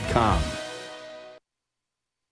[0.00, 0.40] Com.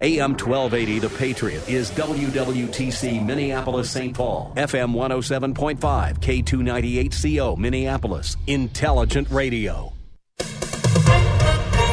[0.02, 4.16] AM 1280, The Patriot, is WWTC Minneapolis St.
[4.16, 4.50] Paul.
[4.56, 5.76] FM 107.5,
[6.20, 8.38] K298CO Minneapolis.
[8.46, 9.92] Intelligent Radio.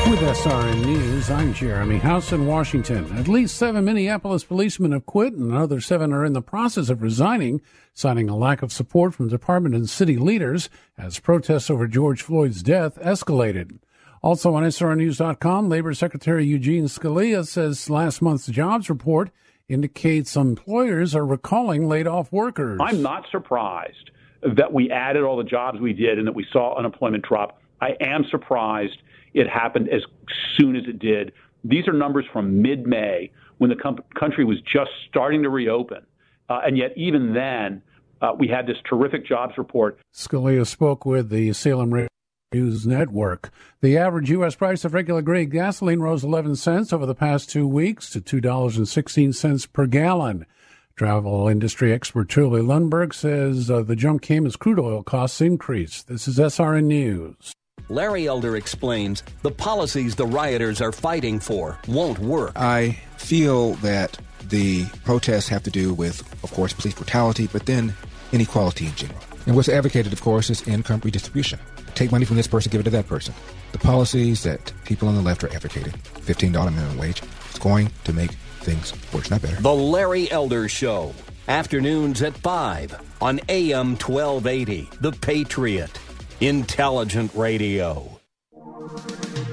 [0.09, 3.17] With SRN News, I'm Jeremy House in Washington.
[3.17, 7.01] At least seven Minneapolis policemen have quit, and another seven are in the process of
[7.01, 7.59] resigning,
[7.93, 12.63] citing a lack of support from department and city leaders as protests over George Floyd's
[12.63, 13.79] death escalated.
[14.21, 19.29] Also on SRNews.com, Labor Secretary Eugene Scalia says last month's jobs report
[19.69, 22.79] indicates employers are recalling laid off workers.
[22.81, 24.11] I'm not surprised
[24.55, 27.61] that we added all the jobs we did and that we saw unemployment drop.
[27.81, 28.97] I am surprised
[29.33, 30.01] it happened as
[30.57, 31.33] soon as it did.
[31.63, 36.05] These are numbers from mid May when the com- country was just starting to reopen.
[36.49, 37.81] Uh, and yet, even then,
[38.21, 39.99] uh, we had this terrific jobs report.
[40.13, 41.93] Scalia spoke with the Salem
[42.53, 43.51] News Network.
[43.81, 44.55] The average U.S.
[44.55, 49.73] price of regular grade gasoline rose 11 cents over the past two weeks to $2.16
[49.73, 50.45] per gallon.
[50.95, 56.07] Travel industry expert Julie Lundberg says uh, the jump came as crude oil costs increased.
[56.07, 57.51] This is SRN News.
[57.89, 62.53] Larry Elder explains the policies the rioters are fighting for won't work.
[62.55, 64.17] I feel that
[64.47, 67.93] the protests have to do with, of course, police brutality, but then
[68.31, 69.26] inequality in general.
[69.47, 71.59] And what's advocated, of course, is income redistribution
[71.97, 73.33] take money from this person, give it to that person.
[73.71, 78.13] The policies that people on the left are advocating, $15 minimum wage, is going to
[78.13, 78.31] make
[78.61, 79.59] things worse, not better.
[79.59, 81.13] The Larry Elder Show,
[81.47, 85.99] afternoons at 5 on AM 1280, The Patriot,
[86.39, 88.19] Intelligent Radio.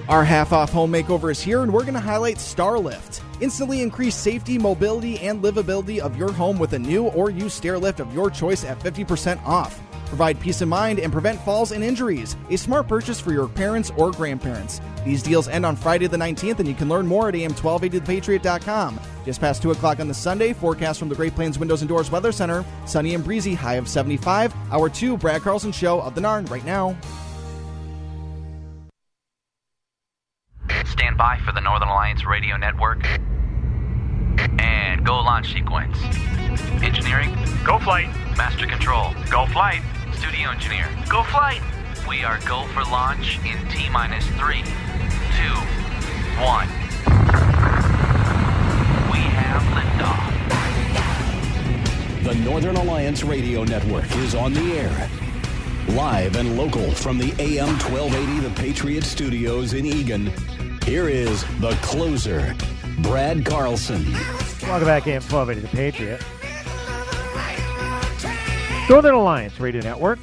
[0.07, 3.23] Our half off home makeover is here, and we're going to highlight Starlift.
[3.41, 7.79] Instantly increase safety, mobility, and livability of your home with a new or used stair
[7.79, 9.81] lift of your choice at 50% off.
[10.15, 12.37] Provide peace of mind and prevent falls and injuries.
[12.49, 14.81] A smart purchase for your parents or grandparents.
[15.05, 19.01] These deals end on Friday the 19th, and you can learn more at am1280thepatriot.com.
[19.25, 22.13] Just past 2 o'clock on the Sunday, forecast from the Great Plains Windows and Doors
[22.13, 22.65] Weather Center.
[22.87, 24.55] Sunny and breezy, high of 75.
[24.71, 26.97] Hour 2, Brad Carlson Show of the Narn right now.
[30.85, 33.05] Stand by for the Northern Alliance Radio Network.
[34.61, 35.99] And go launch sequence.
[36.85, 38.07] Engineering, go flight.
[38.37, 39.83] Master control, go flight.
[40.19, 41.61] Studio engineer, go flight.
[42.09, 44.63] We are go for launch in T minus three,
[45.37, 45.55] two,
[46.41, 46.69] one.
[49.11, 50.25] We have liftoff.
[52.25, 55.11] The Northern Alliance Radio Network is on the air.
[55.89, 60.33] Live and local from the AM 1280 The Patriot Studios in Eagan.
[60.85, 62.55] Here is the closer,
[62.99, 64.05] Brad Carlson.
[64.63, 66.23] Welcome back, AM 1280 The Patriot.
[68.89, 70.19] Northern Alliance Radio Network.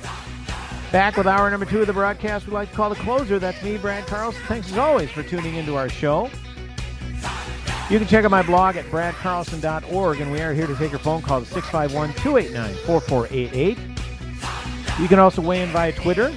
[0.92, 3.40] Back with hour number two of the broadcast we'd like to call the closer.
[3.40, 4.42] That's me, Brad Carlson.
[4.48, 6.30] Thanks as always for tuning into our show.
[7.90, 11.00] You can check out my blog at bradcarlson.org, and we are here to take your
[11.00, 13.78] phone call at 651 289 4488.
[15.00, 16.32] You can also weigh in via Twitter.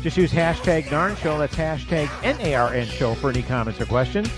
[0.00, 1.38] Just use hashtag Narn Show.
[1.38, 4.30] That's hashtag N-A-R-N Show for any comments or questions.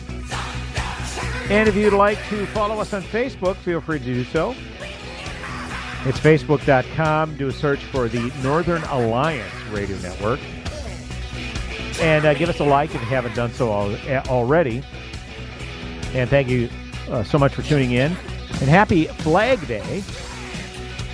[1.48, 4.54] And if you'd like to follow us on Facebook, feel free to do so.
[6.06, 7.36] It's facebook.com.
[7.36, 10.40] Do a search for the Northern Alliance Radio Network.
[12.00, 14.82] And uh, give us a like if you haven't done so already.
[16.14, 16.70] And thank you
[17.10, 18.12] uh, so much for tuning in.
[18.12, 20.02] And happy Flag Day.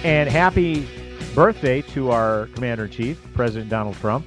[0.05, 0.89] And happy
[1.35, 4.25] birthday to our Commander in Chief, President Donald Trump.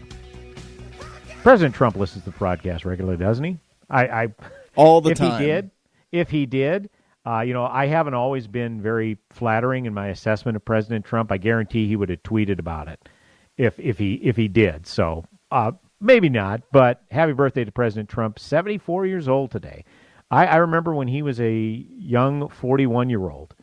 [1.42, 3.58] President Trump listens to the broadcast regularly, doesn't he?
[3.90, 4.28] I, I
[4.76, 5.32] all the if time.
[5.32, 5.72] If he did,
[6.12, 6.90] if he did,
[7.26, 11.32] uh, you know, I haven't always been very flattering in my assessment of President Trump.
[11.32, 13.10] I guarantee he would have tweeted about it
[13.58, 14.88] if if he if he did.
[14.88, 19.84] So uh, maybe not, but happy birthday to President Trump, seventy four years old today.
[20.32, 23.54] I, I remember when he was a young forty one year old,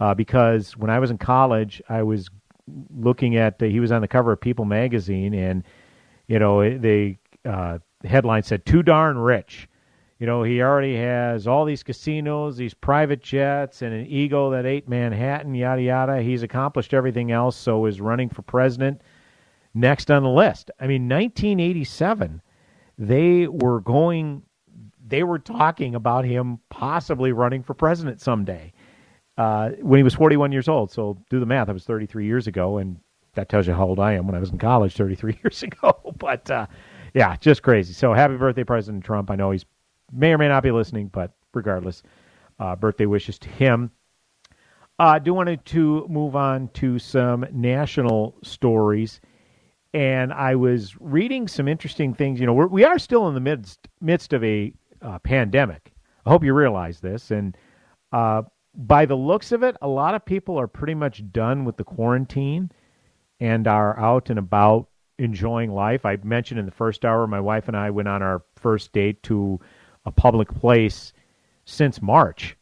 [0.00, 2.28] uh, because when I was in college, I was
[2.94, 5.64] looking at he was on the cover of People magazine, and
[6.26, 9.68] you know they uh, headline said "Too darn rich."
[10.18, 14.66] You know, he already has all these casinos, these private jets, and an ego that
[14.66, 16.22] ate Manhattan, yada, yada.
[16.22, 19.00] He's accomplished everything else, so is running for president
[19.74, 20.72] next on the list.
[20.80, 22.42] I mean, 1987,
[22.98, 24.42] they were going
[25.06, 28.72] they were talking about him possibly running for president someday
[29.38, 30.90] uh, when he was 41 years old.
[30.90, 31.68] So do the math.
[31.68, 32.98] That was 33 years ago, and
[33.34, 36.14] that tells you how old I am when I was in college 33 years ago.
[36.18, 36.66] But uh,
[37.14, 37.94] yeah, just crazy.
[37.94, 39.30] So happy birthday, President Trump.
[39.30, 39.64] I know he's
[40.12, 42.02] may or may not be listening, but regardless,
[42.58, 43.90] uh, birthday wishes to him.
[44.98, 49.20] I uh, do want to move on to some national stories.
[49.94, 52.40] And I was reading some interesting things.
[52.40, 55.92] You know, we're, we are still in the midst, midst of a uh, pandemic.
[56.26, 57.30] I hope you realize this.
[57.30, 57.56] And
[58.12, 58.42] uh,
[58.74, 61.84] by the looks of it, a lot of people are pretty much done with the
[61.84, 62.70] quarantine
[63.40, 64.88] and are out and about
[65.18, 66.04] enjoying life.
[66.04, 69.22] I mentioned in the first hour, my wife and I went on our first date
[69.24, 69.60] to
[70.04, 71.12] a public place
[71.64, 72.56] since March.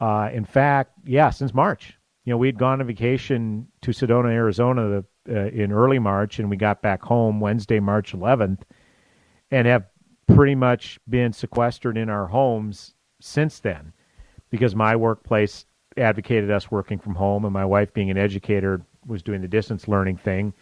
[0.00, 1.94] Uh, in fact, yeah, since March.
[2.24, 6.38] You know, we had gone on vacation to Sedona, Arizona, the, uh, in early March,
[6.38, 8.62] and we got back home Wednesday, March 11th,
[9.50, 9.84] and have
[10.26, 13.92] pretty much been sequestered in our homes since then,
[14.50, 19.22] because my workplace advocated us working from home, and my wife, being an educator, was
[19.22, 20.52] doing the distance learning thing.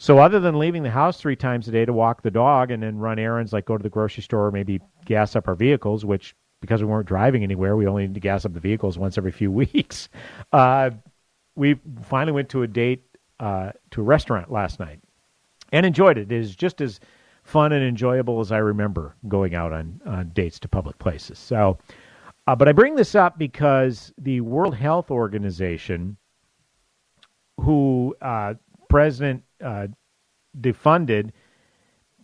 [0.00, 2.82] So, other than leaving the house three times a day to walk the dog and
[2.82, 6.04] then run errands like go to the grocery store, or maybe gas up our vehicles,
[6.04, 9.18] which because we weren't driving anywhere, we only need to gas up the vehicles once
[9.18, 10.08] every few weeks.
[10.52, 10.90] Uh,
[11.56, 13.02] we finally went to a date
[13.40, 15.00] uh, to a restaurant last night
[15.72, 16.32] and enjoyed it.
[16.32, 17.00] It is just as
[17.42, 21.38] fun and enjoyable as I remember going out on, on dates to public places.
[21.38, 21.78] So,
[22.46, 26.16] uh, but I bring this up because the World Health Organization,
[27.58, 28.54] who uh,
[28.88, 29.88] President uh,
[30.60, 31.30] defunded,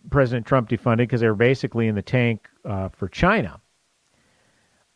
[0.09, 3.59] President Trump defunded because they were basically in the tank uh, for China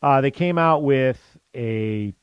[0.02, 1.20] uh, they came out with
[1.56, 2.14] a.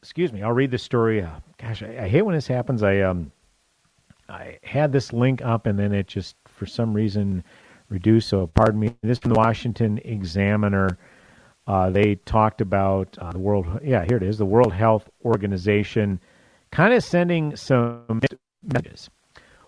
[0.00, 0.42] Excuse me.
[0.42, 1.22] I'll read the story.
[1.22, 2.82] Uh, gosh, I, I, hate when this happens.
[2.82, 3.30] I um,
[4.28, 7.44] I had this link up and then it just for some reason
[7.88, 8.28] reduced.
[8.28, 8.96] So pardon me.
[9.02, 10.98] This from the Washington Examiner.
[11.68, 13.80] Uh, they talked about uh, the world.
[13.84, 14.38] Yeah, here it is.
[14.38, 16.20] The World Health Organization,
[16.72, 18.20] kind of sending some
[18.62, 19.10] messages.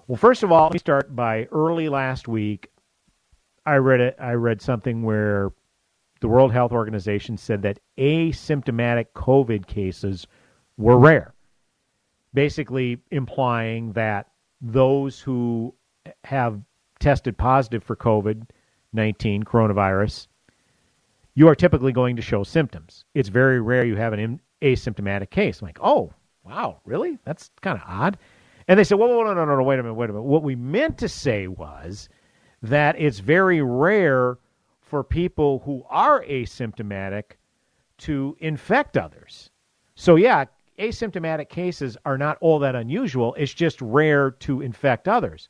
[0.06, 2.70] Well, first of all, let me start by early last week.
[3.64, 4.16] I read it.
[4.18, 5.50] I read something where
[6.20, 10.26] the World Health Organization said that asymptomatic COVID cases
[10.76, 11.34] were rare,
[12.34, 14.28] basically implying that
[14.60, 15.74] those who
[16.24, 16.60] have
[16.98, 18.46] tested positive for COVID
[18.92, 20.28] 19, coronavirus,
[21.34, 23.04] you are typically going to show symptoms.
[23.14, 25.60] It's very rare you have an asymptomatic case.
[25.60, 26.12] I'm like, oh,
[26.44, 27.18] wow, really?
[27.24, 28.18] That's kind of odd.
[28.68, 30.24] And they said, well, no, no, no, no, wait a minute, wait a minute.
[30.24, 32.08] What we meant to say was
[32.62, 34.38] that it's very rare
[34.80, 37.32] for people who are asymptomatic
[37.98, 39.50] to infect others.
[39.94, 40.46] So, yeah,
[40.78, 43.34] asymptomatic cases are not all that unusual.
[43.34, 45.48] It's just rare to infect others.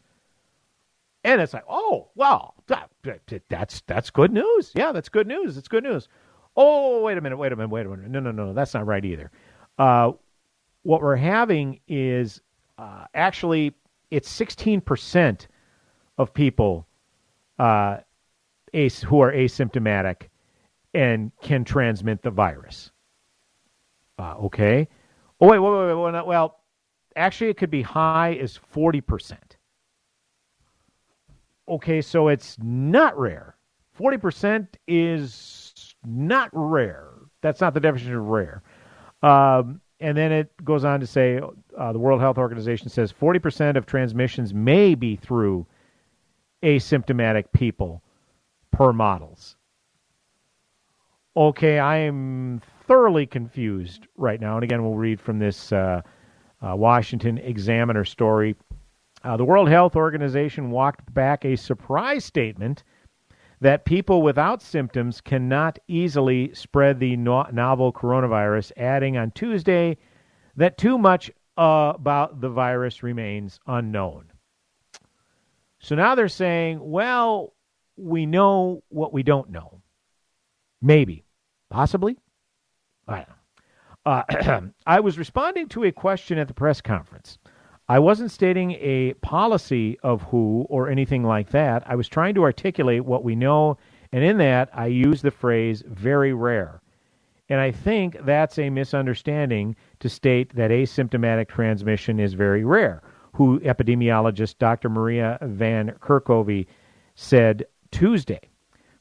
[1.23, 2.91] And it's like, oh, well, that,
[3.49, 4.73] that's that's good news.
[4.75, 5.57] Yeah, that's good news.
[5.57, 6.09] It's good news.
[6.57, 8.11] Oh, wait a minute, wait a minute, wait a minute.
[8.11, 9.31] No, no, no, that's not right either.
[9.79, 10.13] Uh,
[10.83, 12.43] what we're having is
[12.79, 13.75] uh, actually
[14.11, 15.47] it's 16%
[16.19, 16.87] of people
[17.59, 17.99] uh,
[18.73, 20.29] as, who are asymptomatic
[20.93, 22.93] and can transmit the virus.
[24.19, 24.89] Uh, okay.
[25.41, 26.27] Oh, wait, wait, wait, wait, wait.
[26.27, 26.61] Well,
[27.17, 29.37] actually, it could be high as 40%.
[31.69, 33.57] Okay, so it's not rare.
[33.99, 37.11] 40% is not rare.
[37.41, 38.63] That's not the definition of rare.
[39.23, 41.41] Um, and then it goes on to say
[41.79, 45.67] uh, the World Health Organization says 40% of transmissions may be through
[46.63, 48.03] asymptomatic people
[48.71, 49.57] per models.
[51.37, 54.57] Okay, I am thoroughly confused right now.
[54.57, 56.03] And again, we'll read from this uh,
[56.63, 58.57] uh, Washington Examiner story.
[59.23, 62.85] Uh, the World Health Organization walked back a surprise statement
[63.65, 69.97] that people without symptoms cannot easily spread the no- novel coronavirus, adding on Tuesday
[70.55, 74.31] that too much uh, about the virus remains unknown.
[75.79, 77.55] So now they're saying, well,
[77.97, 79.81] we know what we don't know.
[80.83, 81.25] Maybe.
[81.71, 82.19] Possibly.
[83.09, 84.53] I don't know.
[84.53, 87.39] Uh, I was responding to a question at the press conference.
[87.89, 91.83] I wasn't stating a policy of who or anything like that.
[91.87, 93.77] I was trying to articulate what we know,
[94.11, 96.81] and in that, I used the phrase very rare.
[97.51, 103.03] And I think that's a misunderstanding to state that asymptomatic transmission is very rare.
[103.35, 104.89] WHO epidemiologist Dr.
[104.89, 106.67] Maria Van Kerkhove
[107.15, 108.41] said Tuesday.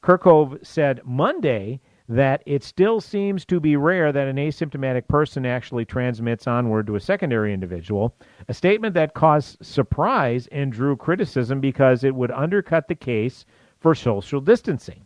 [0.01, 1.79] Kerkhove said Monday
[2.09, 6.95] that it still seems to be rare that an asymptomatic person actually transmits onward to
[6.95, 8.15] a secondary individual,
[8.47, 13.45] a statement that caused surprise and drew criticism because it would undercut the case
[13.79, 15.05] for social distancing.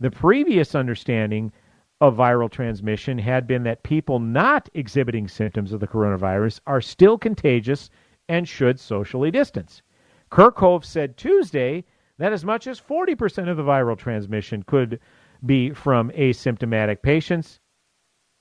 [0.00, 1.52] The previous understanding
[2.00, 7.18] of viral transmission had been that people not exhibiting symptoms of the coronavirus are still
[7.18, 7.90] contagious
[8.28, 9.82] and should socially distance.
[10.30, 11.84] Kerkhove said Tuesday
[12.18, 15.00] that as much as 40% of the viral transmission could
[15.44, 17.60] be from asymptomatic patients,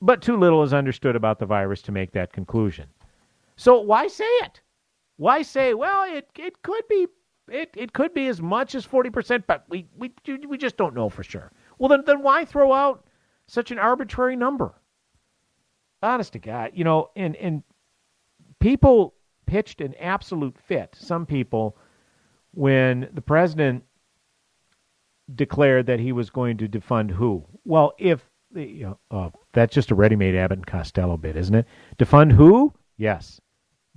[0.01, 2.87] but too little is understood about the virus to make that conclusion.
[3.55, 4.61] So why say it?
[5.17, 7.07] Why say, well, it, it could be
[7.49, 10.11] it, it could be as much as 40%, but we, we,
[10.47, 11.51] we just don't know for sure.
[11.77, 13.05] Well, then, then why throw out
[13.47, 14.73] such an arbitrary number?
[16.03, 17.63] Honest to God, you know, and, and
[18.59, 21.77] people pitched an absolute fit, some people,
[22.51, 23.83] when the president
[25.33, 27.45] declared that he was going to defund who?
[27.65, 31.65] Well, if you know, uh, that's just a ready-made Abbott and Costello bit, isn't it?
[31.97, 32.73] Defund who?
[32.97, 33.41] Yes.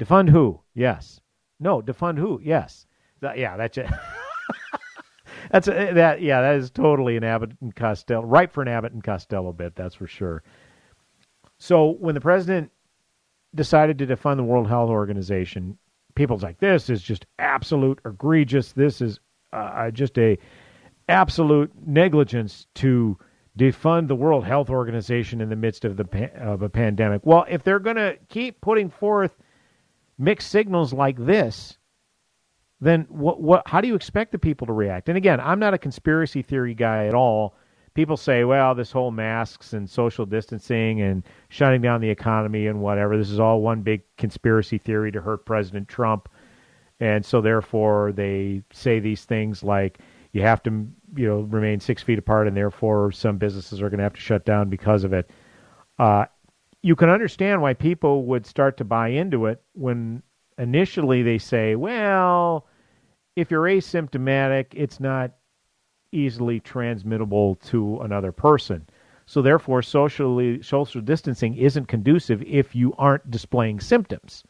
[0.00, 0.60] Defund who?
[0.74, 1.20] Yes.
[1.58, 2.40] No, defund who?
[2.42, 2.86] Yes.
[3.20, 3.86] That, yeah, that's it.
[5.50, 6.22] that's a, that.
[6.22, 9.76] Yeah, that is totally an Abbott and Costello, right for an Abbott and Costello bit.
[9.76, 10.42] That's for sure.
[11.58, 12.70] So when the president
[13.54, 15.76] decided to defund the World Health Organization,
[16.14, 18.72] people's like, "This is just absolute egregious.
[18.72, 19.20] This is
[19.52, 20.38] uh, just a
[21.10, 23.18] absolute negligence to
[23.58, 27.62] defund the World Health Organization in the midst of the of a pandemic." Well, if
[27.62, 29.36] they're going to keep putting forth
[30.18, 31.78] mixed signals like this,
[32.80, 35.08] then what, what, how do you expect the people to react?
[35.08, 37.56] And again, I'm not a conspiracy theory guy at all.
[37.94, 42.80] People say, well, this whole masks and social distancing and shutting down the economy and
[42.80, 46.28] whatever, this is all one big conspiracy theory to hurt President Trump.
[47.00, 49.98] And so therefore they say these things like
[50.32, 53.98] you have to, you know, remain six feet apart and therefore some businesses are going
[53.98, 55.30] to have to shut down because of it.
[55.98, 56.24] Uh,
[56.82, 60.22] you can understand why people would start to buy into it when
[60.58, 62.66] initially they say, well,
[63.36, 65.32] if you're asymptomatic, it's not
[66.12, 68.86] easily transmittable to another person.
[69.26, 74.42] So therefore, socially social distancing isn't conducive if you aren't displaying symptoms.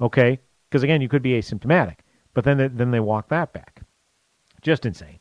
[0.00, 1.98] Okay, because again, you could be asymptomatic,
[2.34, 3.82] but then they, then they walk that back.
[4.66, 5.20] Just insane.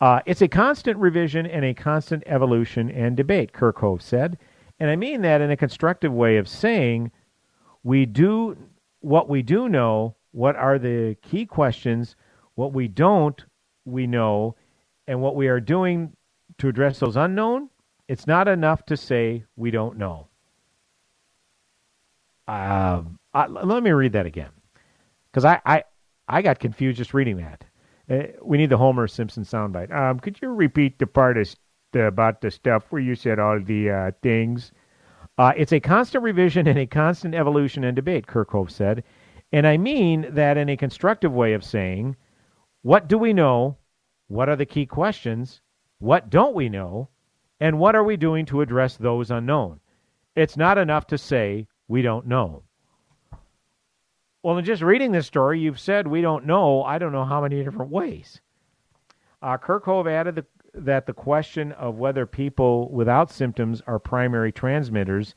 [0.00, 4.38] Uh, it's a constant revision and a constant evolution and debate, Kerkhove said,
[4.78, 7.10] and I mean that in a constructive way of saying
[7.82, 8.56] we do
[9.00, 12.14] what we do know what are the key questions?
[12.54, 13.44] What we don't,
[13.84, 14.54] we know.
[15.08, 16.12] And what we are doing
[16.58, 17.70] to address those unknown,
[18.06, 20.28] it's not enough to say we don't know.
[22.46, 23.02] Uh,
[23.34, 24.50] I, let me read that again.
[25.32, 25.82] Because I, I,
[26.28, 27.64] I got confused just reading that.
[28.10, 29.94] Uh, we need the Homer Simpson soundbite.
[29.94, 31.54] Um, could you repeat the part of,
[31.94, 34.72] about the stuff where you said all the uh, things?
[35.36, 39.04] Uh, it's a constant revision and a constant evolution and debate, Kerkhove said.
[39.52, 42.16] And I mean that in a constructive way of saying,
[42.82, 43.76] what do we know?
[44.26, 45.60] What are the key questions?
[45.98, 47.08] What don't we know?
[47.60, 49.80] And what are we doing to address those unknown?
[50.36, 52.62] It's not enough to say we don't know.
[54.42, 57.42] Well, in just reading this story, you've said we don't know, I don't know how
[57.42, 58.40] many different ways.
[59.42, 65.34] Uh, Kerkhove added the, that the question of whether people without symptoms are primary transmitters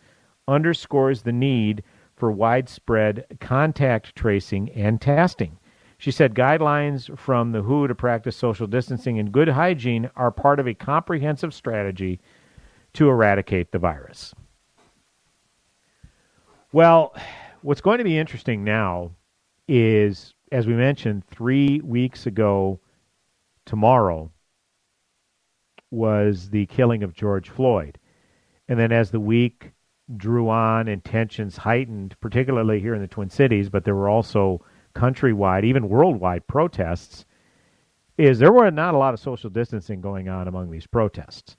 [0.48, 1.84] underscores the need
[2.16, 5.58] for widespread contact tracing and testing.
[5.98, 10.60] She said guidelines from the WHO to practice social distancing and good hygiene are part
[10.60, 12.20] of a comprehensive strategy
[12.94, 14.34] to eradicate the virus.
[16.72, 17.16] Well,
[17.62, 19.12] what's going to be interesting now
[19.68, 22.80] is, as we mentioned, three weeks ago
[23.66, 24.32] tomorrow
[25.92, 27.98] was the killing of George Floyd.
[28.68, 29.72] And then as the week
[30.18, 34.64] drew on and tensions heightened, particularly here in the Twin Cities, but there were also
[34.96, 37.26] countrywide, even worldwide protests,
[38.18, 41.56] is there were not a lot of social distancing going on among these protests.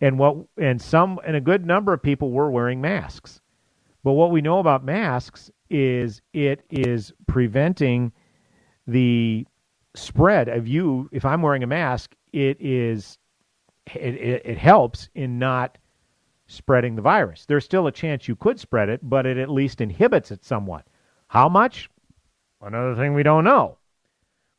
[0.00, 3.41] And what and some and a good number of people were wearing masks.
[4.04, 8.12] But what we know about masks is it is preventing
[8.86, 9.46] the
[9.94, 13.18] spread of you if I'm wearing a mask, it is
[13.94, 15.78] it, it, it helps in not
[16.46, 17.46] spreading the virus.
[17.46, 20.86] There's still a chance you could spread it, but it at least inhibits it somewhat.
[21.28, 21.88] How much?
[22.60, 23.78] Another thing we don't know.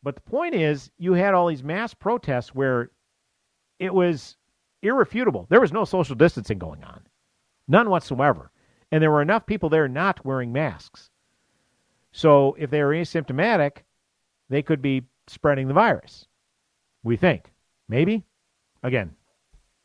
[0.01, 2.91] But the point is, you had all these mass protests where
[3.79, 4.38] it was
[4.81, 5.47] irrefutable.
[5.50, 7.01] There was no social distancing going on,
[7.67, 8.51] none whatsoever.
[8.93, 11.09] And there were enough people there not wearing masks.
[12.12, 13.77] So if they were asymptomatic,
[14.50, 16.27] they could be spreading the virus.
[17.01, 17.51] We think.
[17.89, 18.23] Maybe.
[18.83, 19.15] Again,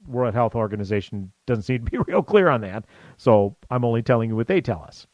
[0.06, 2.84] World Health Organization doesn't seem to be real clear on that.
[3.16, 5.06] So I'm only telling you what they tell us.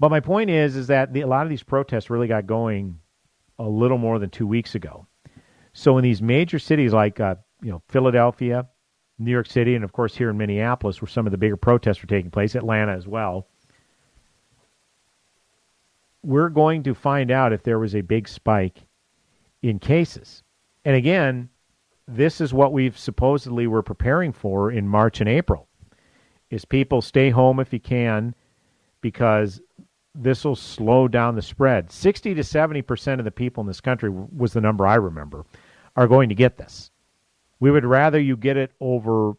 [0.00, 2.98] But my point is, is that the, a lot of these protests really got going
[3.60, 5.06] a little more than two weeks ago.
[5.72, 8.66] So in these major cities like uh, you know Philadelphia,
[9.20, 12.02] New York City, and of course here in Minneapolis, where some of the bigger protests
[12.02, 13.46] were taking place, Atlanta as well.
[16.22, 18.86] We're going to find out if there was a big spike
[19.62, 20.42] in cases.
[20.84, 21.50] And again,
[22.08, 25.68] this is what we've supposedly were preparing for in March and April.
[26.50, 28.34] Is people stay home if you can
[29.00, 29.60] because
[30.14, 31.92] this will slow down the spread.
[31.92, 35.44] 60 to 70% of the people in this country was the number I remember
[35.94, 36.90] are going to get this.
[37.60, 39.34] We would rather you get it over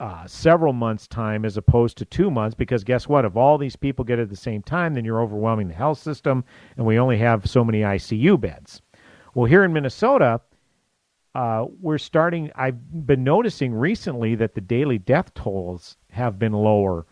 [0.00, 3.24] uh, several months' time as opposed to two months because guess what?
[3.24, 5.98] If all these people get it at the same time, then you're overwhelming the health
[5.98, 6.44] system
[6.76, 8.82] and we only have so many ICU beds.
[9.34, 10.40] Well, here in Minnesota,
[11.34, 12.50] uh, we're starting.
[12.54, 17.06] I've been noticing recently that the daily death tolls have been lower,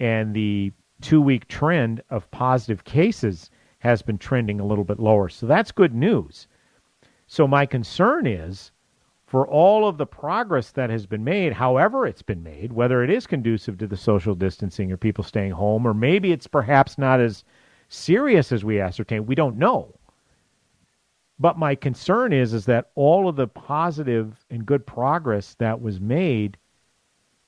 [0.00, 5.28] and the two-week trend of positive cases has been trending a little bit lower.
[5.28, 6.48] So that's good news.
[7.26, 8.72] So my concern is
[9.28, 13.10] for all of the progress that has been made, however it's been made, whether it
[13.10, 17.20] is conducive to the social distancing or people staying home, or maybe it's perhaps not
[17.20, 17.44] as
[17.90, 19.26] serious as we ascertain.
[19.26, 19.94] We don't know.
[21.38, 26.00] But my concern is is that all of the positive and good progress that was
[26.00, 26.56] made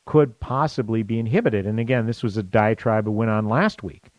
[0.04, 1.66] could possibly be inhibited.
[1.66, 4.10] And again, this was a diatribe that went on last week.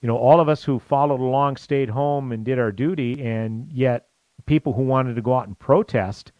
[0.00, 3.70] You know, all of us who followed along stayed home and did our duty, and
[3.70, 4.08] yet
[4.46, 6.32] people who wanted to go out and protest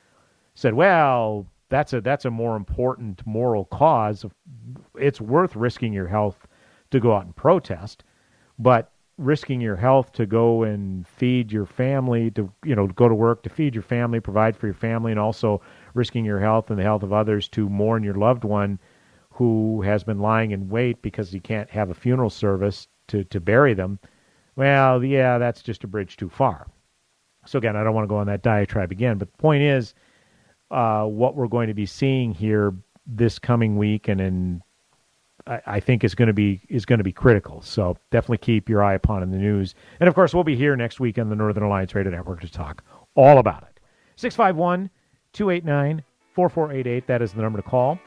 [0.57, 4.27] said, "Well, that's a that's a more important moral cause.
[4.99, 6.49] It's worth risking your health
[6.91, 8.03] to go out and protest."
[8.59, 13.15] But risking your health to go and feed your family, to you know, go to
[13.15, 15.61] work to feed your family, provide for your family, and also
[15.95, 18.79] risking your health and the health of others to mourn your loved one
[19.31, 23.39] who has been lying in wait because you can't have a funeral service to, to
[23.39, 23.99] bury them.
[24.57, 26.67] Well, yeah, that's just a bridge too far.
[27.45, 29.95] So again, I don't want to go on that diatribe again, but the point is,
[30.71, 32.75] uh, what we're going to be seeing here
[33.07, 34.63] this coming week and in
[35.47, 37.63] I, think is going to be is going to be critical.
[37.63, 39.75] So definitely keep your eye upon in the news.
[40.01, 42.51] And of course, we'll be here next week on the Northern Alliance Radio Network to
[42.51, 42.83] talk
[43.15, 43.81] all about it.
[44.17, 44.91] 651
[45.33, 46.03] 289
[46.33, 47.07] 4488.
[47.07, 47.99] That is the number to call.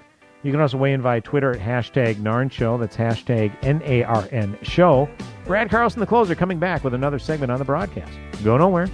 [0.44, 2.78] You can also weigh in via Twitter at hashtag NARN Show.
[2.78, 5.10] That's hashtag N A R N Show.
[5.46, 8.12] Brad Carlson, the closer, coming back with another segment on the broadcast.
[8.44, 8.90] Go nowhere.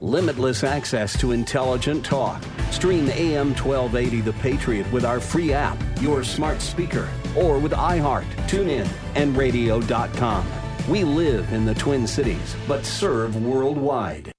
[0.00, 2.40] Limitless access to intelligent talk.
[2.70, 8.26] Stream AM 1280 The Patriot with our free app, your smart speaker, or with iHeart,
[8.46, 10.46] TuneIn, and radio.com.
[10.88, 14.30] We live in the Twin Cities, but serve worldwide.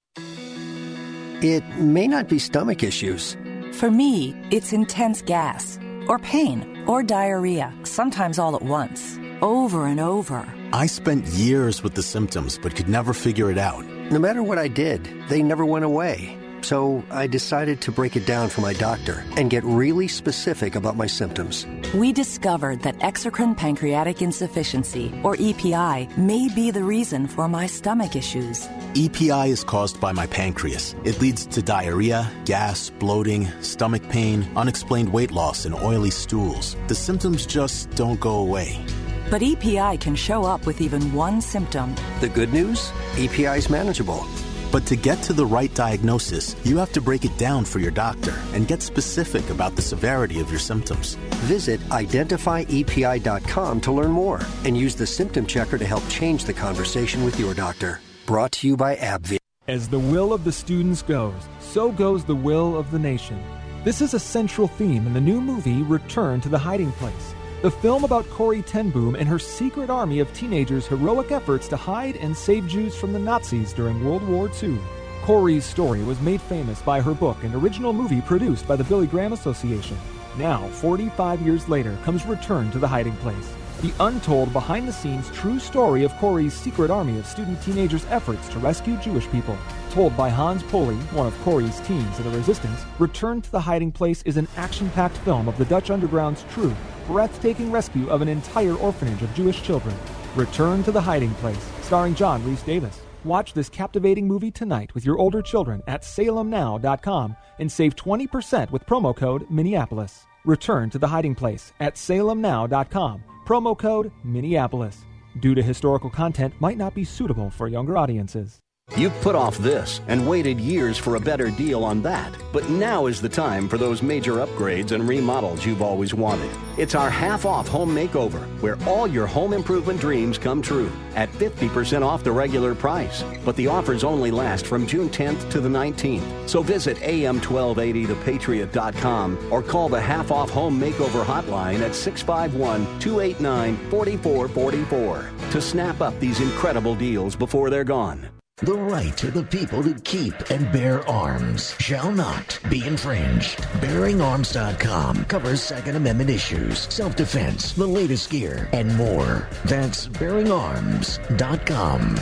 [1.42, 3.36] It may not be stomach issues.
[3.72, 10.00] For me, it's intense gas, or pain, or diarrhea, sometimes all at once, over and
[10.00, 10.46] over.
[10.72, 13.84] I spent years with the symptoms, but could never figure it out.
[14.10, 16.36] No matter what I did, they never went away.
[16.62, 20.96] So I decided to break it down for my doctor and get really specific about
[20.96, 21.64] my symptoms.
[21.94, 28.16] We discovered that exocrine pancreatic insufficiency, or EPI, may be the reason for my stomach
[28.16, 28.68] issues.
[28.96, 30.96] EPI is caused by my pancreas.
[31.04, 36.76] It leads to diarrhea, gas, bloating, stomach pain, unexplained weight loss, and oily stools.
[36.88, 38.84] The symptoms just don't go away.
[39.30, 41.94] But EPI can show up with even one symptom.
[42.18, 42.92] The good news?
[43.16, 44.26] EPI is manageable.
[44.72, 47.92] But to get to the right diagnosis, you have to break it down for your
[47.92, 51.14] doctor and get specific about the severity of your symptoms.
[51.46, 57.24] Visit identifyepi.com to learn more and use the symptom checker to help change the conversation
[57.24, 58.00] with your doctor.
[58.26, 59.38] Brought to you by AbbVie.
[59.68, 63.40] As the will of the students goes, so goes the will of the nation.
[63.84, 67.70] This is a central theme in the new movie Return to the Hiding Place the
[67.70, 72.16] film about Corrie ten Boom and her secret army of teenagers' heroic efforts to hide
[72.16, 74.78] and save Jews from the Nazis during World War II.
[75.22, 79.06] Corrie's story was made famous by her book and original movie produced by the Billy
[79.06, 79.98] Graham Association.
[80.38, 85.28] Now, 45 years later, comes Return to the Hiding Place, the untold behind the scenes
[85.30, 89.58] true story of Corrie's secret army of student teenagers' efforts to rescue Jewish people.
[89.90, 93.92] Told by Hans Poley, one of Corrie's teams in the resistance, Return to the Hiding
[93.92, 96.74] Place is an action packed film of the Dutch Underground's true,
[97.10, 99.96] breathtaking rescue of an entire orphanage of Jewish children.
[100.36, 103.00] Return to the Hiding Place, starring John Rhys-Davies.
[103.24, 108.86] Watch this captivating movie tonight with your older children at salemnow.com and save 20% with
[108.86, 110.24] promo code Minneapolis.
[110.44, 113.24] Return to the hiding place at salemnow.com.
[113.44, 115.04] Promo code Minneapolis.
[115.40, 118.60] Due to historical content might not be suitable for younger audiences.
[118.96, 122.34] You've put off this and waited years for a better deal on that.
[122.52, 126.50] But now is the time for those major upgrades and remodels you've always wanted.
[126.76, 131.30] It's our half off home makeover, where all your home improvement dreams come true at
[131.32, 133.22] 50% off the regular price.
[133.44, 136.48] But the offers only last from June 10th to the 19th.
[136.48, 145.30] So visit am1280thepatriot.com or call the half off home makeover hotline at 651 289 4444
[145.52, 148.28] to snap up these incredible deals before they're gone.
[148.62, 153.56] The right of the people to keep and bear arms shall not be infringed.
[153.80, 159.48] BearingArms.com covers Second Amendment issues, self-defense, the latest gear, and more.
[159.64, 162.16] That's BearingArms.com.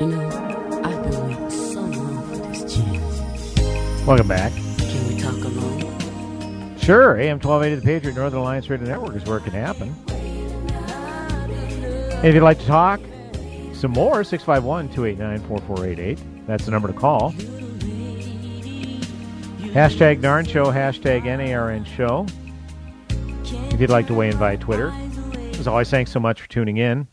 [0.00, 0.28] You know,
[0.84, 3.20] I've been waiting so long for this chance.
[4.06, 4.52] Welcome back.
[4.52, 5.80] Can we talk alone?
[6.78, 9.94] Sure, AM 1280 The Patriot Northern Alliance Radio Network is where it can happen.
[12.24, 13.00] And if you'd like to talk
[13.74, 16.46] some more, 651 289 4488.
[16.46, 17.32] That's the number to call.
[19.74, 22.24] Hashtag Narn Show, hashtag NARN Show.
[23.74, 24.90] If you'd like to weigh in via Twitter.
[25.58, 27.08] As always, thanks so much for tuning in.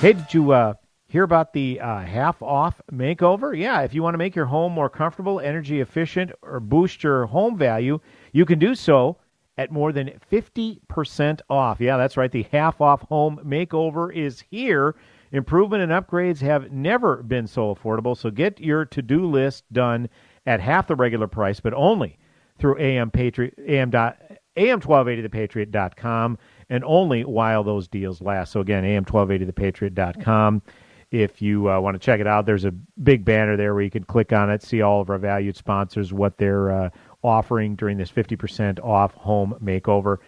[0.00, 0.72] Hey, did you uh,
[1.08, 3.54] hear about the uh, half off makeover?
[3.54, 7.26] Yeah, if you want to make your home more comfortable, energy efficient, or boost your
[7.26, 8.00] home value,
[8.32, 9.18] you can do so
[9.58, 11.80] at more than 50% off.
[11.80, 12.30] Yeah, that's right.
[12.30, 14.94] The half off home makeover is here.
[15.32, 18.16] Improvement and upgrades have never been so affordable.
[18.16, 20.08] So get your to do list done
[20.46, 22.18] at half the regular price, but only
[22.58, 24.18] through AM Patriot AM dot
[24.56, 26.38] AM twelve eighty thepatriot.com
[26.70, 28.52] and only while those deals last.
[28.52, 30.62] So again, AM twelve eighty thepatriot.com.
[31.10, 32.70] If you uh, want to check it out, there's a
[33.02, 36.12] big banner there where you can click on it, see all of our valued sponsors,
[36.12, 36.90] what they're uh,
[37.22, 40.18] offering during this 50% off home makeover.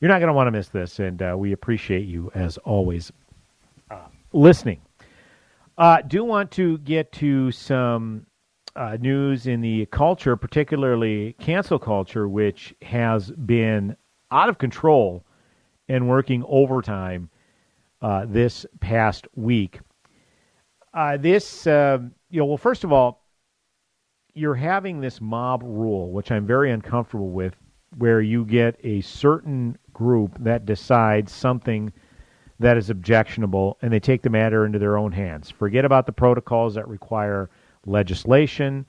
[0.00, 3.10] You're not going to want to miss this, and uh, we appreciate you as always
[3.90, 4.80] uh, listening.
[5.78, 8.26] Uh, do want to get to some
[8.74, 13.96] uh, news in the culture, particularly cancel culture, which has been
[14.30, 15.24] out of control
[15.88, 17.30] and working overtime
[18.02, 19.80] uh, this past week.
[20.92, 21.98] Uh, this, uh,
[22.30, 23.25] you know, well, first of all,
[24.36, 27.56] you're having this mob rule, which I'm very uncomfortable with,
[27.96, 31.90] where you get a certain group that decides something
[32.58, 35.50] that is objectionable and they take the matter into their own hands.
[35.50, 37.48] Forget about the protocols that require
[37.86, 38.84] legislation,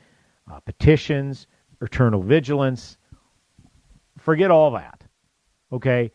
[0.51, 1.47] uh, petitions,
[1.81, 2.97] eternal vigilance.
[4.17, 5.01] Forget all that.
[5.71, 6.11] Okay?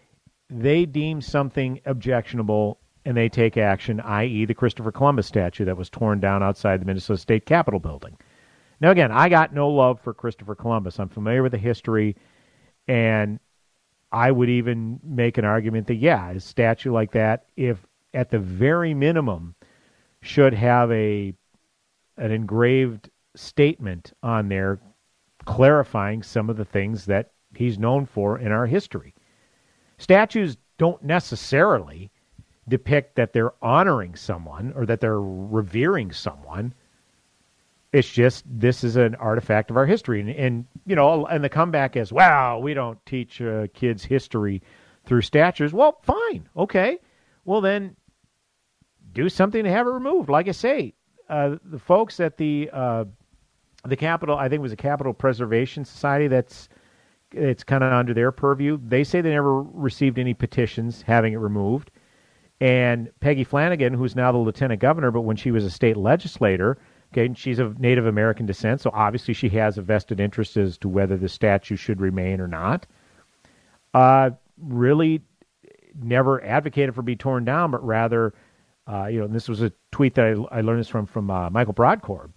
[0.50, 5.88] They deem something objectionable and they take action, i.e., the Christopher Columbus statue that was
[5.88, 8.16] torn down outside the Minnesota State Capitol building.
[8.82, 10.98] Now, again, I got no love for Christopher Columbus.
[10.98, 12.16] I'm familiar with the history,
[12.88, 13.38] and
[14.10, 18.40] I would even make an argument that, yeah, a statue like that, if at the
[18.40, 19.54] very minimum,
[20.20, 21.32] should have a
[22.18, 24.80] an engraved statement on there
[25.44, 29.14] clarifying some of the things that he's known for in our history.
[29.98, 32.10] Statues don't necessarily
[32.66, 36.74] depict that they're honoring someone or that they're revering someone.
[37.92, 41.48] It's just this is an artifact of our history, and, and you know, and the
[41.48, 44.62] comeback is, "Wow, we don't teach uh, kids history
[45.04, 46.98] through statues." Well, fine, okay.
[47.44, 47.96] Well, then
[49.12, 50.30] do something to have it removed.
[50.30, 50.94] Like I say,
[51.28, 53.04] uh, the folks at the uh,
[53.84, 56.28] the Capitol, I think it was the Capitol Preservation Society.
[56.28, 56.68] That's
[57.32, 58.78] it's kind of under their purview.
[58.82, 61.90] They say they never received any petitions having it removed.
[62.60, 66.78] And Peggy Flanagan, who's now the lieutenant governor, but when she was a state legislator,
[67.12, 70.78] Okay, and she's of Native American descent, so obviously she has a vested interest as
[70.78, 72.86] to whether the statue should remain or not.
[73.92, 75.20] Uh, really
[76.02, 78.32] never advocated for be torn down, but rather,
[78.86, 81.50] uh, you know, this was a tweet that I, I learned this from from uh,
[81.50, 82.30] Michael Brodkorb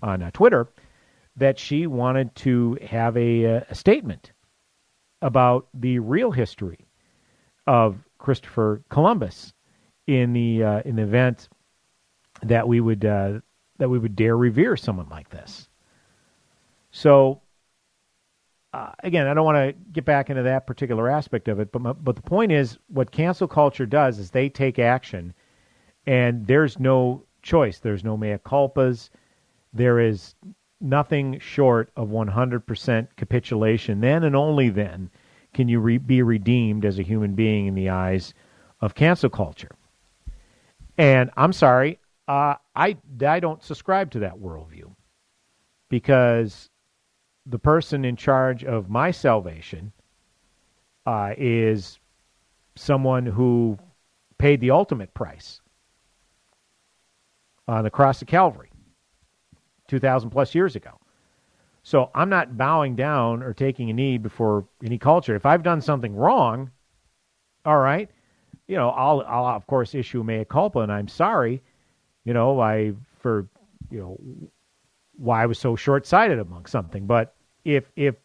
[0.00, 0.68] on uh, Twitter,
[1.36, 4.30] that she wanted to have a, uh, a statement
[5.22, 6.86] about the real history
[7.66, 9.52] of Christopher Columbus
[10.06, 11.48] in the uh, in the event
[12.42, 13.40] that we would uh,
[13.80, 15.68] that we would dare revere someone like this.
[16.90, 17.40] So,
[18.74, 21.80] uh, again, I don't want to get back into that particular aspect of it, but
[21.80, 25.32] my, but the point is, what cancel culture does is they take action,
[26.06, 27.78] and there's no choice.
[27.78, 29.08] There's no mea culpas.
[29.72, 30.34] There is
[30.78, 34.00] nothing short of 100% capitulation.
[34.00, 35.08] Then and only then
[35.54, 38.34] can you re- be redeemed as a human being in the eyes
[38.82, 39.70] of cancel culture.
[40.98, 41.98] And I'm sorry,
[42.30, 44.94] uh, I, I don't subscribe to that worldview
[45.88, 46.70] because
[47.44, 49.90] the person in charge of my salvation
[51.06, 51.98] uh, is
[52.76, 53.76] someone who
[54.38, 55.60] paid the ultimate price
[57.66, 58.70] on the cross of Calvary
[59.88, 61.00] 2,000 plus years ago.
[61.82, 65.34] So I'm not bowing down or taking a knee before any culture.
[65.34, 66.70] If I've done something wrong,
[67.64, 68.08] all right,
[68.68, 71.60] you know, I'll, I'll of course issue mea culpa and I'm sorry,
[72.24, 73.46] you know, I, for,
[73.90, 74.50] you know,
[75.16, 77.06] why I was so short sighted among something.
[77.06, 78.16] But if, if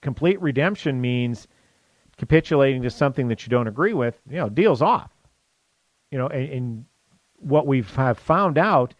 [0.00, 1.48] complete redemption means
[2.16, 5.10] capitulating to something that you don't agree with, you know, deal's off.
[6.10, 6.84] You know, and, and
[7.38, 8.94] what we have found out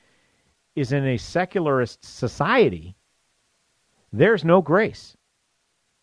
[0.74, 2.96] is in a secularist society,
[4.12, 5.16] there's no grace.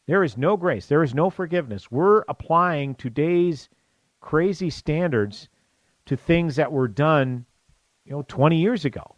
[0.08, 0.88] There is no grace.
[0.88, 1.92] There is no forgiveness.
[1.92, 3.70] We're applying today's
[4.20, 5.50] crazy standards
[6.06, 7.46] to things that were done,
[8.06, 9.16] you know, 20 years ago.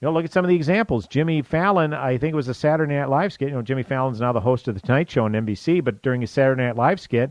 [0.00, 1.06] You know, look at some of the examples.
[1.06, 3.48] Jimmy Fallon, I think it was a Saturday Night Live skit.
[3.48, 6.22] You know, Jimmy Fallon's now the host of the Tonight Show on NBC, but during
[6.22, 7.30] his Saturday Night Live skit,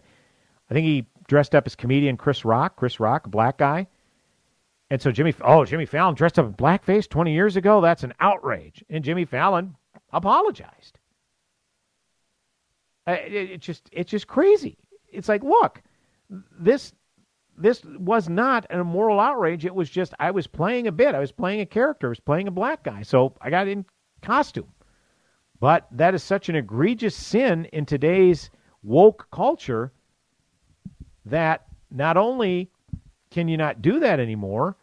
[0.70, 2.76] I think he dressed up as comedian Chris Rock.
[2.76, 3.88] Chris Rock, a black guy.
[4.92, 7.82] And so Jimmy, oh, Jimmy Fallon dressed up in blackface 20 years ago?
[7.82, 8.84] That's an outrage.
[8.90, 9.76] And Jimmy Fallon
[10.12, 11.00] apologized.
[13.08, 14.78] Uh, it, just, it's just crazy.
[15.12, 15.82] It's like, look,
[16.30, 16.94] this
[17.60, 19.66] this was not an immoral outrage.
[19.66, 21.14] It was just I was playing a bit.
[21.14, 22.08] I was playing a character.
[22.08, 23.04] I was playing a black guy.
[23.04, 23.86] So I got in
[24.22, 24.72] costume.
[25.60, 28.50] But that is such an egregious sin in today's
[28.82, 29.92] woke culture
[31.26, 32.72] that not only
[33.30, 34.78] can you not do that anymore,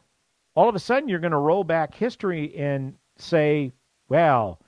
[0.54, 3.72] all of a sudden you're going to roll back history and say,
[4.08, 4.60] well,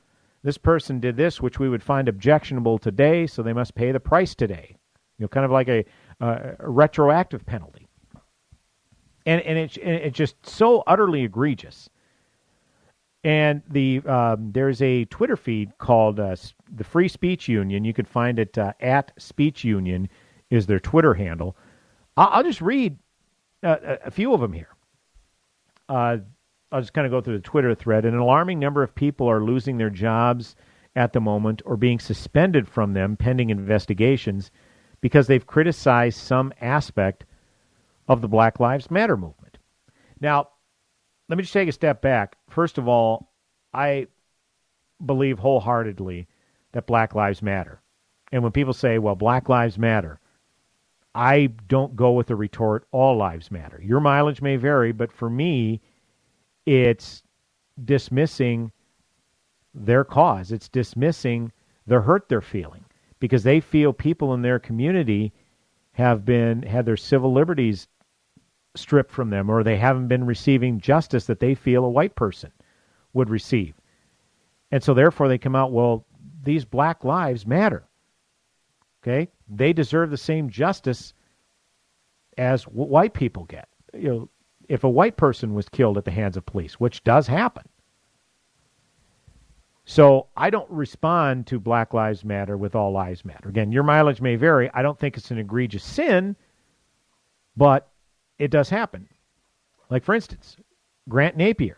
[0.42, 4.00] this person did this, which we would find objectionable today, so they must pay the
[4.00, 4.76] price today.
[5.18, 5.84] You know, kind of like a,
[6.20, 7.87] a retroactive penalty
[9.28, 11.90] and and it's just so utterly egregious.
[13.24, 16.36] And the um, there's a Twitter feed called uh,
[16.74, 17.84] the Free Speech Union.
[17.84, 20.08] You can find it uh, at Speech Union
[20.50, 21.56] is their Twitter handle.
[22.16, 22.98] I'll, I'll just read
[23.62, 24.70] uh, a few of them here.
[25.88, 26.18] Uh,
[26.72, 28.04] I'll just kind of go through the Twitter thread.
[28.04, 30.56] An alarming number of people are losing their jobs
[30.96, 34.50] at the moment or being suspended from them pending investigations
[35.00, 37.24] because they've criticized some aspect
[38.08, 39.58] of the Black Lives Matter movement.
[40.20, 40.48] Now,
[41.28, 42.36] let me just take a step back.
[42.48, 43.32] First of all,
[43.72, 44.08] I
[45.04, 46.26] believe wholeheartedly
[46.72, 47.80] that Black Lives Matter.
[48.32, 50.20] And when people say, well, Black Lives Matter,
[51.14, 53.80] I don't go with the retort, all lives matter.
[53.82, 55.80] Your mileage may vary, but for me,
[56.64, 57.24] it's
[57.84, 58.70] dismissing
[59.74, 60.52] their cause.
[60.52, 61.50] It's dismissing
[61.86, 62.84] the hurt they're feeling
[63.18, 65.32] because they feel people in their community
[65.92, 67.88] have been had their civil liberties
[68.78, 72.52] stripped from them or they haven't been receiving justice that they feel a white person
[73.12, 73.74] would receive.
[74.70, 76.04] And so therefore they come out, well,
[76.42, 77.84] these black lives matter.
[79.02, 79.28] Okay?
[79.48, 81.14] They deserve the same justice
[82.36, 83.68] as white people get.
[83.94, 84.28] You know,
[84.68, 87.64] if a white person was killed at the hands of police, which does happen.
[89.86, 93.48] So I don't respond to Black Lives Matter with All Lives Matter.
[93.48, 94.70] Again, your mileage may vary.
[94.74, 96.36] I don't think it's an egregious sin,
[97.56, 97.90] but
[98.38, 99.08] it does happen.
[99.90, 100.56] Like, for instance,
[101.08, 101.76] Grant Napear.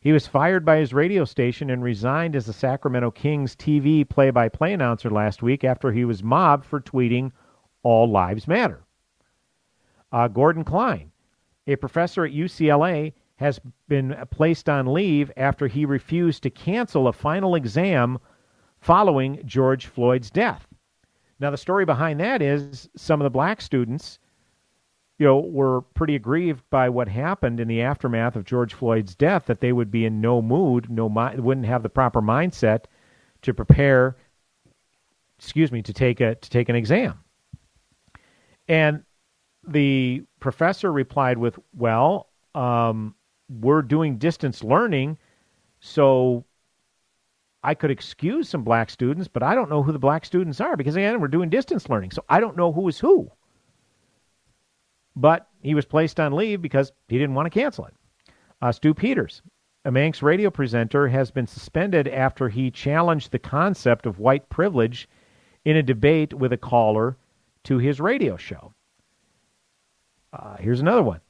[0.00, 4.30] He was fired by his radio station and resigned as the Sacramento Kings TV play
[4.30, 7.32] by play announcer last week after he was mobbed for tweeting,
[7.82, 8.84] All Lives Matter.
[10.12, 11.10] Uh, Gordon Klein,
[11.66, 17.12] a professor at UCLA, has been placed on leave after he refused to cancel a
[17.12, 18.18] final exam
[18.78, 20.66] following George Floyd's death.
[21.38, 24.18] Now, the story behind that is some of the black students
[25.18, 29.46] you know, were pretty aggrieved by what happened in the aftermath of George Floyd's death,
[29.46, 32.84] that they would be in no mood, no wouldn't have the proper mindset
[33.42, 34.16] to prepare,
[35.38, 37.18] excuse me, to take a to take an exam.
[38.68, 39.04] And
[39.66, 43.14] the professor replied with, "Well, um,
[43.48, 45.18] we're doing distance learning,
[45.80, 46.44] so
[47.62, 50.76] I could excuse some black students, but I don't know who the black students are
[50.76, 53.30] because again, we're doing distance learning, so I don't know who is who."
[55.16, 57.94] But he was placed on leave because he didn't want to cancel it.
[58.60, 59.42] Uh, Stu Peters,
[59.84, 65.08] a Manx radio presenter, has been suspended after he challenged the concept of white privilege
[65.64, 67.16] in a debate with a caller
[67.64, 68.72] to his radio show.
[70.32, 71.20] Uh, here's another one.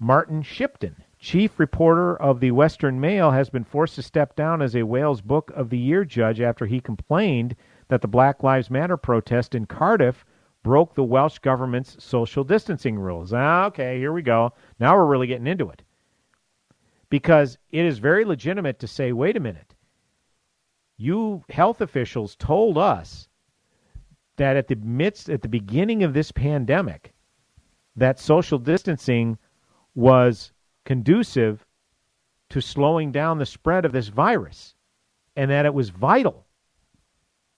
[0.00, 4.74] Martin Shipton, chief reporter of the Western Mail, has been forced to step down as
[4.74, 7.54] a Wales Book of the Year judge after he complained
[7.88, 10.24] that the Black Lives Matter protest in Cardiff
[10.62, 13.32] broke the Welsh government's social distancing rules.
[13.32, 14.52] Ah, okay, here we go.
[14.78, 15.82] Now we're really getting into it.
[17.10, 19.74] Because it is very legitimate to say, wait a minute,
[20.96, 23.28] you health officials told us
[24.36, 27.12] that at the midst, at the beginning of this pandemic,
[27.96, 29.36] that social distancing
[29.94, 30.52] was
[30.84, 31.66] conducive
[32.48, 34.74] to slowing down the spread of this virus
[35.36, 36.46] and that it was vital.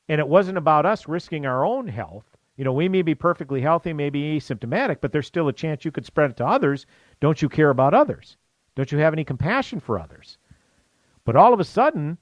[0.08, 2.33] And it wasn't about us risking our own health.
[2.56, 5.90] You know, we may be perfectly healthy, maybe asymptomatic, but there's still a chance you
[5.90, 6.86] could spread it to others.
[7.20, 8.36] Don't you care about others?
[8.76, 10.38] Don't you have any compassion for others?
[11.24, 12.18] But all of a sudden,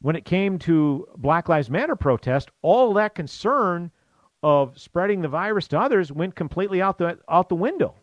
[0.00, 3.90] when it came to Black Lives Matter protest, all that concern
[4.42, 7.94] of spreading the virus to others went completely out the out the window.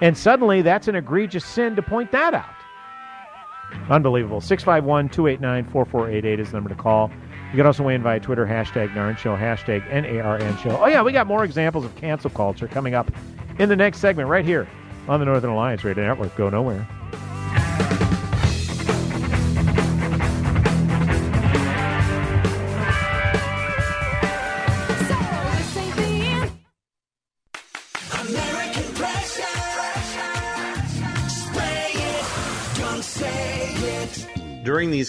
[0.00, 2.54] And suddenly that's an egregious sin to point that out.
[3.90, 4.40] Unbelievable.
[4.40, 7.10] 651 289 4488 is the number to call.
[7.50, 10.76] You can also weigh in via Twitter, hashtag NARN Show, hashtag NARN Show.
[10.78, 13.10] Oh, yeah, we got more examples of cancel culture coming up
[13.58, 14.68] in the next segment right here
[15.08, 16.36] on the Northern Alliance Radio Network.
[16.36, 16.86] Go nowhere.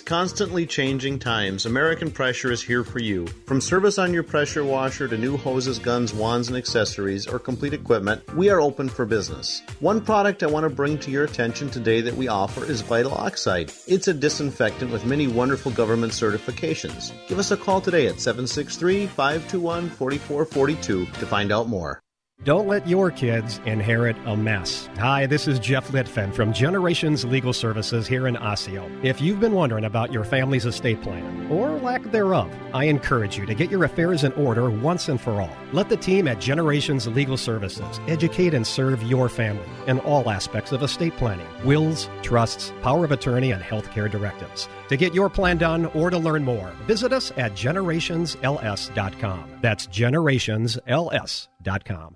[0.09, 3.27] Constantly changing times, American Pressure is here for you.
[3.45, 7.75] From service on your pressure washer to new hoses, guns, wands, and accessories, or complete
[7.75, 9.61] equipment, we are open for business.
[9.81, 13.13] One product I want to bring to your attention today that we offer is Vital
[13.13, 13.71] Oxide.
[13.85, 17.13] It's a disinfectant with many wonderful government certifications.
[17.27, 22.01] Give us a call today at 763 521 4442 to find out more.
[22.45, 24.87] Don't let your kids inherit a mess.
[24.97, 28.89] Hi, this is Jeff Litfen from Generations Legal Services here in Osseo.
[29.03, 33.45] If you've been wondering about your family's estate plan, or lack thereof, I encourage you
[33.45, 35.53] to get your affairs in order once and for all.
[35.73, 40.71] Let the team at Generations Legal Services educate and serve your family in all aspects
[40.71, 44.69] of estate planning wills, trusts, power of attorney, and healthcare directives.
[44.87, 49.59] To get your plan done or to learn more, visit us at generationsls.com.
[49.61, 52.15] That's generationsls.com.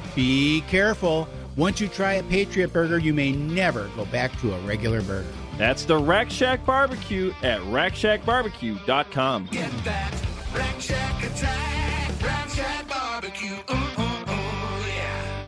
[0.15, 1.27] Be careful.
[1.57, 5.27] Once you try a Patriot Burger, you may never go back to a regular burger.
[5.57, 9.49] That's the Rack Shack Barbecue at rackshackbarbecue.com.
[9.51, 10.13] Get that
[10.55, 13.53] Rack Shack attack, Rack Shack barbecue.
[13.69, 15.45] Ooh, ooh, ooh, yeah.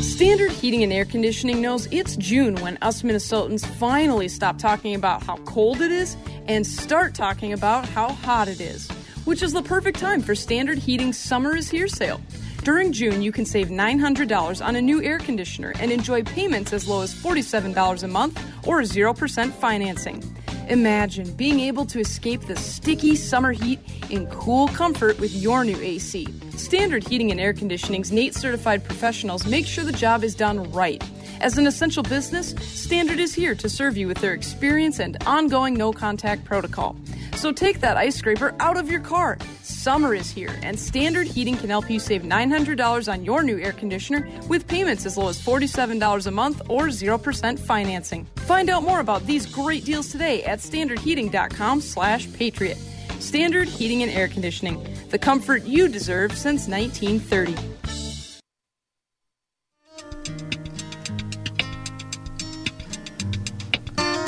[0.00, 5.22] Standard Heating and Air Conditioning knows it's June when us Minnesotans finally stop talking about
[5.22, 6.16] how cold it is
[6.46, 8.90] and start talking about how hot it is,
[9.24, 12.20] which is the perfect time for Standard Heating's Summer is Here sale.
[12.62, 16.86] During June, you can save $900 on a new air conditioner and enjoy payments as
[16.86, 20.22] low as $47 a month or 0% financing.
[20.68, 25.76] Imagine being able to escape the sticky summer heat in cool comfort with your new
[25.76, 26.28] AC.
[26.56, 31.02] Standard Heating and Air Conditioning's NATE certified professionals make sure the job is done right.
[31.40, 35.74] As an essential business, Standard is here to serve you with their experience and ongoing
[35.74, 36.94] no contact protocol.
[37.34, 39.36] So take that ice scraper out of your car.
[39.82, 43.72] Summer is here, and Standard Heating can help you save $900 on your new air
[43.72, 48.24] conditioner with payments as low as $47 a month or 0% financing.
[48.46, 52.78] Find out more about these great deals today at standardheating.com slash patriot.
[53.18, 57.56] Standard Heating and Air Conditioning, the comfort you deserve since 1930.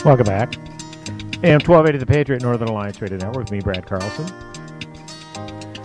[0.05, 0.57] Welcome back.
[1.45, 3.53] AM 1280 The Patriot Northern Alliance Radio Network.
[3.53, 4.27] Me, Brad Carlson.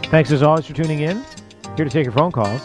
[0.10, 1.24] Thanks as always for tuning in.
[1.76, 2.62] Here to take your phone calls.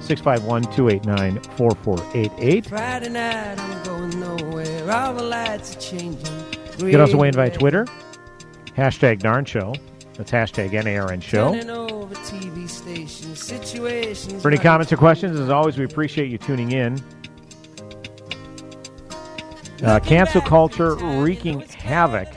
[0.00, 2.66] 651 289 4488.
[2.66, 4.92] Friday night, I'm going nowhere.
[4.92, 6.44] All the lights are changing.
[6.78, 7.86] You can also weigh in via Twitter.
[8.76, 9.74] Hashtag Narn Show.
[10.14, 11.48] That's hashtag NARN Show.
[11.48, 14.42] Over TV stations.
[14.42, 17.02] For any comments or questions, as always, we appreciate you tuning in.
[19.82, 22.28] Uh, cancel culture wreaking havoc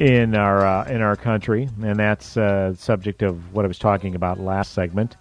[0.00, 4.14] in our uh, in our country, and that's uh, subject of what I was talking
[4.14, 5.16] about last segment.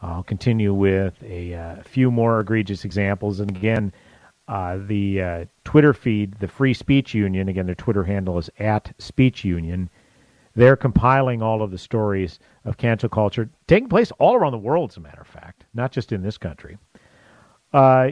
[0.00, 3.92] I'll continue with a uh, few more egregious examples, and again,
[4.48, 8.92] uh, the uh, Twitter feed, the Free Speech Union, again, their Twitter handle is at
[8.98, 9.88] Speech Union.
[10.54, 14.90] They're compiling all of the stories of cancel culture taking place all around the world,
[14.90, 15.64] as a matter of fact.
[15.74, 16.78] not just in this country.
[17.72, 18.10] Uh,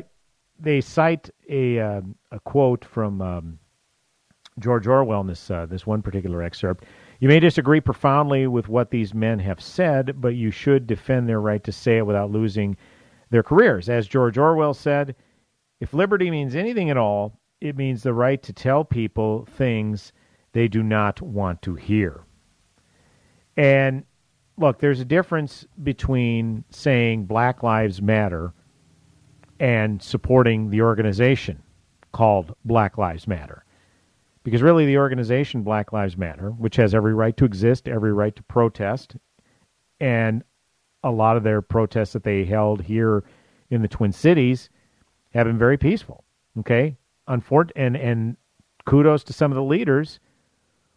[0.59, 2.01] they cite a uh,
[2.31, 3.59] a quote from um,
[4.61, 6.85] George Orwell in this uh, this one particular excerpt.
[7.19, 11.41] You may disagree profoundly with what these men have said, but you should defend their
[11.41, 12.77] right to say it without losing
[13.31, 13.89] their careers.
[13.89, 15.15] As George Orwell said,
[15.81, 20.13] if liberty means anything at all, it means the right to tell people things
[20.53, 22.23] they do not want to hear.
[23.57, 24.05] And
[24.57, 28.53] look, there's a difference between saying Black Lives Matter
[29.59, 31.63] and supporting the organization
[32.13, 33.65] called Black Lives Matter.
[34.43, 38.34] Because really, the organization Black Lives Matter, which has every right to exist, every right
[38.34, 39.16] to protest,
[40.01, 40.43] and
[41.03, 43.24] a lot of their protests that they held here
[43.70, 44.70] in the Twin Cities
[45.34, 46.24] have been very peaceful.
[46.59, 46.97] Okay,
[47.28, 48.36] Unfor- and and
[48.86, 50.20] kudos to some of the leaders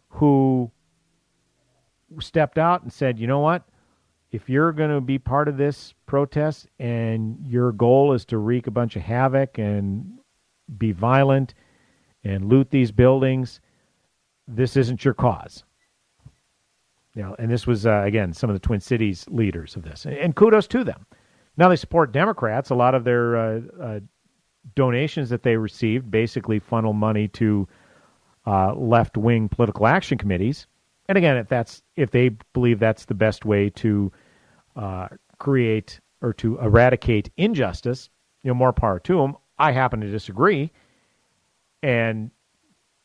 [0.08, 0.70] who
[2.20, 3.64] stepped out and said, you know what,
[4.30, 8.66] if you're going to be part of this protest and your goal is to wreak
[8.66, 10.18] a bunch of havoc and
[10.78, 11.54] be violent
[12.24, 13.60] and loot these buildings,
[14.48, 15.64] this isn't your cause.
[17.14, 20.04] You know, and this was uh, again some of the Twin Cities leaders of this,
[20.04, 21.06] and, kudos to them.
[21.56, 22.70] Now they support Democrats.
[22.70, 24.00] A lot of their uh, uh,
[24.74, 27.68] donations that they received basically funnel money to
[28.46, 30.66] uh, left wing political action committees.
[31.08, 34.10] And again, if that's if they believe that's the best way to
[34.74, 35.08] uh,
[35.38, 38.08] create or to eradicate injustice,
[38.42, 39.36] you know, more power to them.
[39.58, 40.72] I happen to disagree,
[41.84, 42.30] and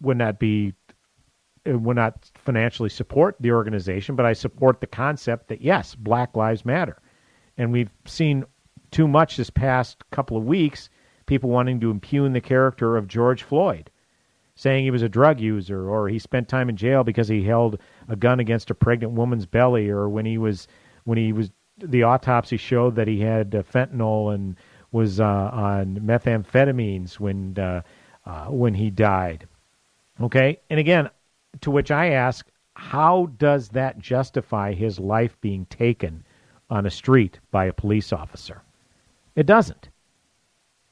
[0.01, 0.73] would not be
[1.65, 6.65] would not financially support the organization, but I support the concept that yes, Black Lives
[6.65, 7.01] Matter,
[7.57, 8.45] and we've seen
[8.89, 10.89] too much this past couple of weeks.
[11.25, 13.91] People wanting to impugn the character of George Floyd
[14.55, 17.79] saying he was a drug user or he spent time in jail because he held
[18.07, 20.67] a gun against a pregnant woman's belly or when he was
[21.03, 24.55] when he was the autopsy showed that he had uh, fentanyl and
[24.91, 27.81] was uh, on methamphetamines when uh,
[28.29, 29.47] uh, when he died.
[30.21, 31.09] Okay, and again,
[31.61, 36.23] to which I ask, how does that justify his life being taken
[36.69, 38.61] on a street by a police officer?
[39.35, 39.89] It doesn't.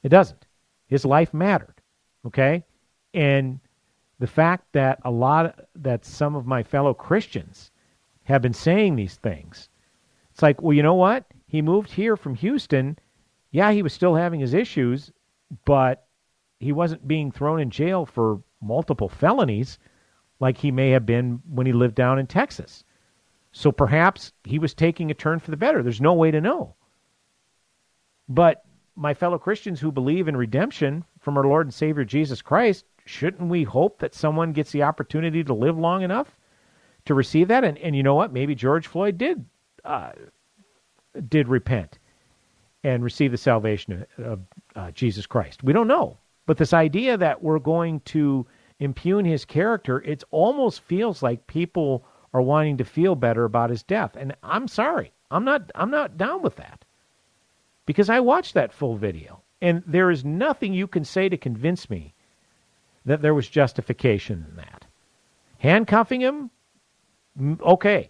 [0.01, 0.47] It doesn't.
[0.87, 1.75] His life mattered.
[2.25, 2.65] Okay,
[3.13, 3.59] and
[4.17, 7.71] the fact that a lot that some of my fellow Christians
[8.23, 9.69] have been saying these things.
[10.31, 11.25] It's like, well, you know what?
[11.45, 12.97] He moved here from Houston.
[13.51, 15.11] Yeah, he was still having his issues,
[15.65, 16.06] but
[16.59, 19.77] he wasn't being thrown in jail for multiple felonies
[20.39, 22.83] like he may have been when he lived down in Texas.
[23.51, 25.81] So perhaps he was taking a turn for the better.
[25.81, 26.75] There's no way to know.
[28.29, 32.85] But my fellow Christians who believe in redemption from our Lord and Savior Jesus Christ
[33.05, 36.35] shouldn't we hope that someone gets the opportunity to live long enough
[37.05, 37.63] to receive that?
[37.63, 38.33] And, and you know what?
[38.33, 39.45] Maybe George Floyd did
[39.85, 40.11] uh,
[41.29, 41.97] did repent
[42.83, 44.41] and receive the salvation of,
[44.75, 45.63] uh, Jesus Christ.
[45.63, 48.47] We don't know, but this idea that we're going to
[48.79, 53.83] impugn his character, it almost feels like people are wanting to feel better about his
[53.83, 54.15] death.
[54.17, 56.85] And I'm sorry, I'm not I'm not down with that
[57.85, 61.89] because I watched that full video, and there is nothing you can say to convince
[61.89, 62.15] me
[63.05, 64.85] that there was justification in that.
[65.59, 66.49] Handcuffing him,
[67.61, 68.09] okay.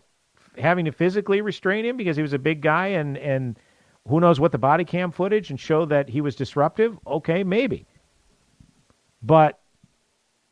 [0.57, 3.59] Having to physically restrain him because he was a big guy and, and
[4.07, 7.85] who knows what the body cam footage and show that he was disruptive, okay, maybe.
[9.21, 9.59] But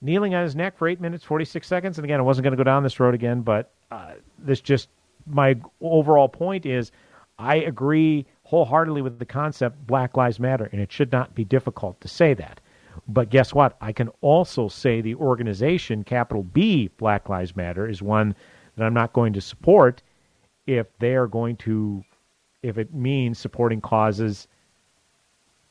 [0.02, 2.58] kneeling on his neck for eight minutes, 46 seconds, and again, I wasn't going to
[2.58, 4.90] go down this road again, but uh, this just,
[5.26, 6.92] my overall point is
[7.38, 12.00] I agree wholeheartedly with the concept Black Lives Matter, and it should not be difficult
[12.02, 12.60] to say that.
[13.08, 13.76] But guess what?
[13.82, 18.36] I can also say the organization, capital B, Black Lives Matter, is one
[18.76, 20.02] that I'm not going to support
[20.66, 22.04] if they are going to,
[22.64, 24.48] if it means supporting causes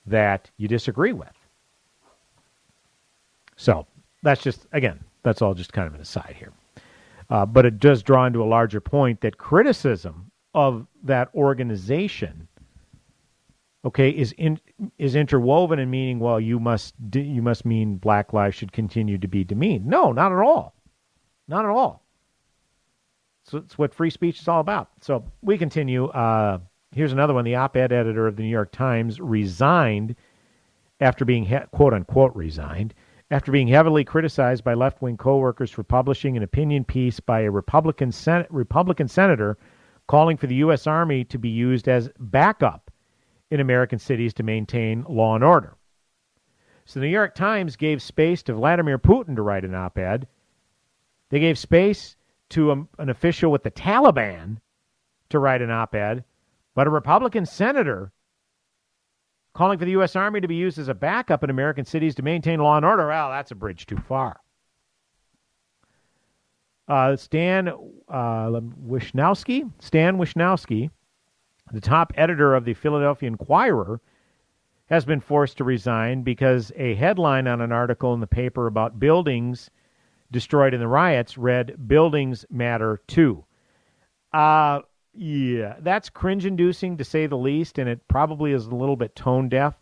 [0.07, 1.44] that you disagree with.
[3.57, 3.87] So
[4.23, 6.53] that's just, again, that's all just kind of an aside here.
[7.31, 12.49] Uh, but it does draw into a larger point that criticism of that organization
[13.85, 14.59] okay, is in,
[14.99, 19.29] is interwoven in meaning, well, you must you must mean black lives should continue to
[19.29, 19.87] be demeaned.
[19.87, 20.75] No, not at all,
[21.49, 22.03] not at all.
[23.45, 24.89] So it's what free speech is all about.
[25.03, 26.07] So we continue.
[26.07, 26.59] Uh,
[26.93, 27.45] here's another one.
[27.45, 30.17] The op-ed editor of the New York Times resigned
[31.01, 32.95] after being quote unquote resigned
[33.35, 38.13] after being heavily criticized by left-wing coworkers for publishing an opinion piece by a Republican
[38.13, 39.59] Sen- Republican senator
[40.07, 40.87] calling for the U.S.
[40.87, 42.93] Army to be used as backup
[43.51, 45.75] in American cities to maintain law and order.
[46.85, 50.29] So the New York Times gave space to Vladimir Putin to write an op ed.
[51.31, 52.15] They gave space
[52.51, 54.59] to a, an official with the Taliban
[55.31, 56.23] to write an op ed,
[56.77, 58.13] but a Republican senator
[59.55, 60.17] calling for the U.S.
[60.17, 63.09] Army to be used as a backup in American cities to maintain law and order.
[63.09, 64.41] Well, that's a bridge too far.
[66.87, 68.51] Uh, Stan uh,
[68.87, 70.91] Wischnowski, Stan Wischnowski,
[71.73, 74.01] the top editor of the Philadelphia Inquirer,
[74.87, 79.01] has been forced to resign because a headline on an article in the paper about
[79.01, 79.71] buildings
[80.31, 83.45] destroyed in the riots read "Buildings Matter Too."
[84.33, 84.81] Uh,
[85.17, 89.49] yeah, that's cringe-inducing to say the least, and it probably is a little bit tone
[89.49, 89.79] deaf.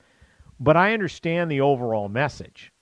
[0.60, 2.72] But I understand the overall message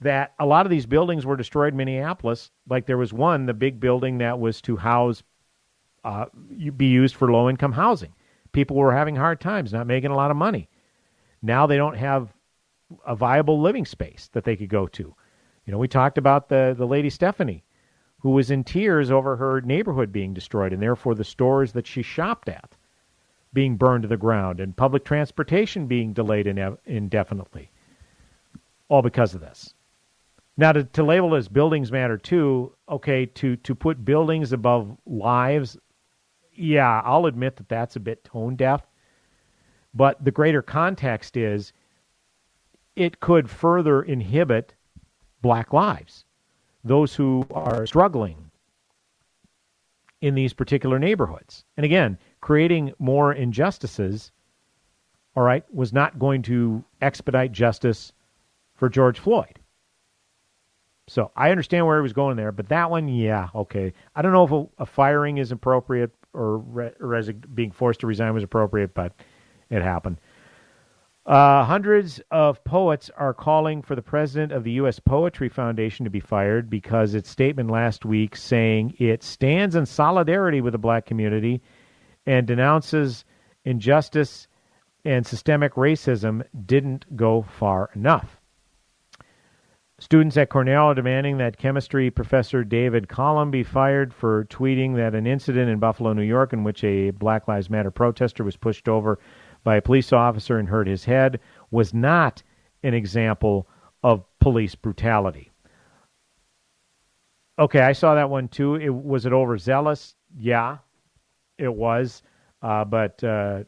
[0.00, 2.50] that a lot of these buildings were destroyed in Minneapolis.
[2.68, 5.22] Like there was one, the big building that was to house,
[6.04, 6.26] uh,
[6.76, 8.12] be used for low income housing.
[8.52, 10.68] People were having hard times, not making a lot of money.
[11.40, 12.32] Now they don't have
[13.06, 15.14] a viable living space that they could go to.
[15.64, 17.64] You know, we talked about the, the lady Stephanie,
[18.22, 22.02] who was in tears over her neighborhood being destroyed, and therefore the stores that she
[22.02, 22.76] shopped at
[23.52, 26.46] being burned to the ground, and public transportation being delayed
[26.86, 27.70] indefinitely.
[28.88, 29.74] All because of this.
[30.56, 35.76] Now, to, to label as buildings matter too, okay, to, to put buildings above lives,
[36.54, 38.86] yeah, I'll admit that that's a bit tone deaf.
[39.94, 41.72] But the greater context is
[42.94, 44.74] it could further inhibit
[45.40, 46.24] black lives,
[46.84, 48.50] those who are struggling
[50.20, 51.64] in these particular neighborhoods.
[51.76, 54.30] And again, creating more injustices,
[55.34, 58.12] all right, was not going to expedite justice
[58.74, 59.58] for George Floyd.
[61.08, 63.92] So I understand where he was going there, but that one, yeah, okay.
[64.14, 67.22] I don't know if a, a firing is appropriate or, re, or
[67.54, 69.12] being forced to resign was appropriate, but
[69.68, 70.18] it happened.
[71.24, 74.98] Uh, hundreds of poets are calling for the president of the U.S.
[74.98, 80.60] Poetry Foundation to be fired because its statement last week saying it stands in solidarity
[80.60, 81.62] with the black community
[82.26, 83.24] and denounces
[83.64, 84.48] injustice
[85.04, 88.40] and systemic racism didn't go far enough.
[90.00, 95.14] Students at Cornell are demanding that chemistry professor David Collum be fired for tweeting that
[95.14, 98.88] an incident in Buffalo, New York, in which a Black Lives Matter protester was pushed
[98.88, 99.20] over
[99.64, 101.40] by a police officer and hurt his head,
[101.70, 102.42] was not
[102.82, 103.68] an example
[104.02, 105.50] of police brutality.
[107.58, 108.76] Okay, I saw that one too.
[108.76, 110.14] It, was it overzealous?
[110.36, 110.78] Yeah,
[111.58, 112.22] it was.
[112.62, 113.64] Uh, but uh,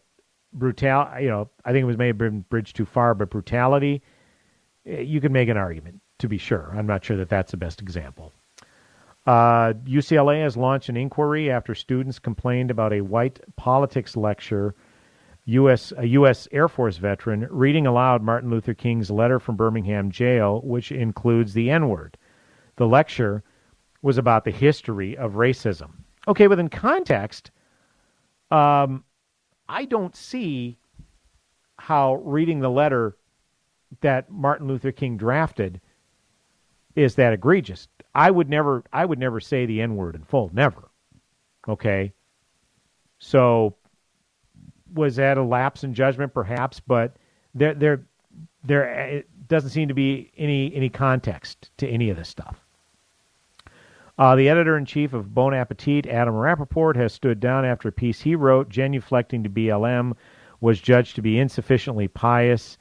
[0.53, 3.15] brutal, you know, I think it was maybe bridged too far.
[3.15, 4.03] But brutality,
[4.87, 6.73] eh, you can make an argument to be sure.
[6.75, 8.33] I'm not sure that that's the best example.
[9.27, 14.75] Uh, UCLA has launched an inquiry after students complained about a white politics lecture.
[15.47, 15.93] U.S.
[15.97, 16.49] a U.S.
[16.53, 21.71] Air Force veteran reading aloud Martin Luther King's letter from Birmingham jail, which includes the
[21.71, 22.17] N-word.
[22.77, 23.43] The lecture
[24.01, 25.91] was about the history of racism.
[26.27, 27.51] Okay, within context,
[28.51, 29.05] um,
[29.69, 30.79] I don't see
[31.79, 33.17] how reading the letter
[34.01, 35.81] that Martin Luther King drafted
[36.95, 37.89] is that egregious.
[38.15, 40.51] I would never I would never say the N word in full.
[40.53, 40.91] Never.
[41.69, 42.13] Okay.
[43.19, 43.77] So
[44.95, 47.17] was that a lapse in judgment perhaps, but
[47.55, 48.07] there there
[48.65, 52.61] there doesn't seem to be any any context to any of this stuff.
[54.17, 57.93] Uh, the editor in chief of Bon Appetit, Adam Rapoport, has stood down after a
[57.93, 60.13] piece he wrote, genuflecting to BLM,
[60.61, 62.79] was judged to be insufficiently pious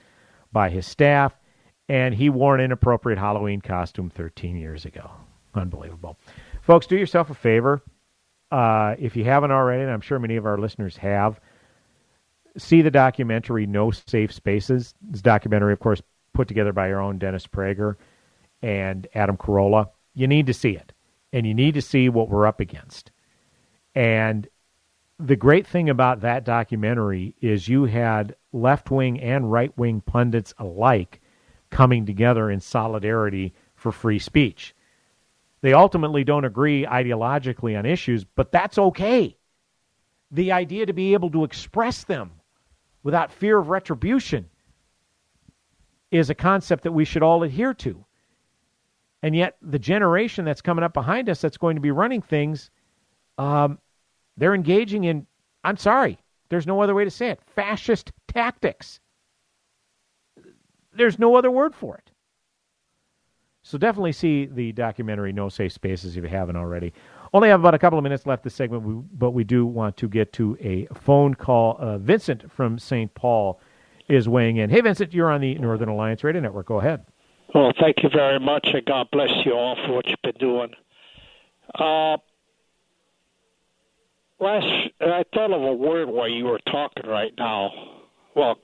[0.52, 1.34] by his staff
[1.90, 5.12] and he wore an inappropriate Halloween costume 13 years ago.
[5.54, 6.18] Unbelievable.
[6.62, 7.84] Folks, do yourself a favor.
[8.52, 11.40] Uh, if you haven't already, and I'm sure many of our listeners have,
[12.58, 14.94] see the documentary No Safe Spaces.
[15.02, 16.02] This documentary, of course,
[16.34, 17.96] put together by your own Dennis Prager
[18.62, 19.90] and Adam Carolla.
[20.14, 20.94] You need to see it,
[21.32, 23.12] and you need to see what we're up against.
[23.96, 24.48] And
[25.20, 30.54] the great thing about that documentary is you had left wing and right wing pundits
[30.58, 31.22] alike
[31.70, 34.76] coming together in solidarity for free speech.
[35.62, 39.38] They ultimately don't agree ideologically on issues, but that's okay.
[40.30, 42.32] The idea to be able to express them
[43.04, 44.50] without fear of retribution
[46.12, 48.06] is a concept that we should all adhere to.
[49.22, 52.70] And yet, the generation that's coming up behind us that's going to be running things,
[53.38, 53.80] um,
[54.38, 55.26] they're engaging in,
[55.64, 56.18] I'm sorry,
[56.50, 59.00] there's no other way to say it, fascist tactics.
[60.94, 62.12] There's no other word for it.
[63.64, 66.94] So definitely see the documentary No Safe Spaces if you haven't already.
[67.34, 70.08] Only have about a couple of minutes left this segment, but we do want to
[70.08, 71.78] get to a phone call.
[71.80, 73.14] Uh, Vincent from St.
[73.16, 73.60] Paul
[74.08, 74.70] is weighing in.
[74.70, 76.68] Hey, Vincent, you're on the Northern Alliance Radio Network.
[76.68, 77.06] Go ahead.
[77.56, 80.74] Well, thank you very much, and God bless you all for what you've been doing.
[81.74, 82.18] Uh,
[84.40, 87.72] last, I thought of a word while you were talking right now.
[88.36, 88.60] Well,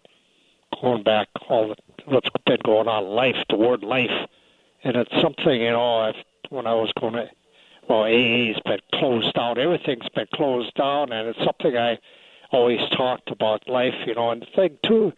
[0.82, 4.12] going back all the, what's been going on, life, the word life,
[4.84, 6.00] and it's something you know.
[6.00, 6.16] I've,
[6.50, 7.30] when I was going to,
[7.90, 11.98] well, AA's been closed down, everything's been closed down, and it's something I
[12.52, 14.30] always talked about life, you know.
[14.30, 15.12] And the thing too,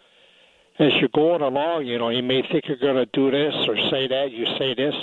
[0.80, 3.76] as you're going along, you know, you may think you're going to do this or
[3.90, 4.96] say that, you say this,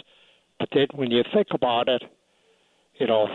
[0.59, 2.03] but then when you think about it,
[2.99, 3.29] you know,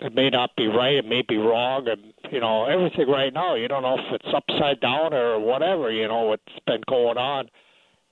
[0.00, 3.54] it may not be right, it may be wrong, and you know everything right now.
[3.54, 5.90] You don't know if it's upside down or whatever.
[5.90, 7.48] You know what's been going on,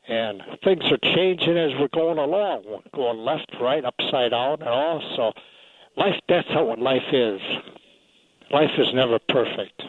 [0.08, 4.68] and things are changing as we're going along, we're going left, right, upside down, and
[4.68, 5.02] all.
[5.16, 5.32] So,
[5.96, 6.14] life.
[6.28, 7.40] That's how what life is.
[8.50, 9.82] Life is never perfect.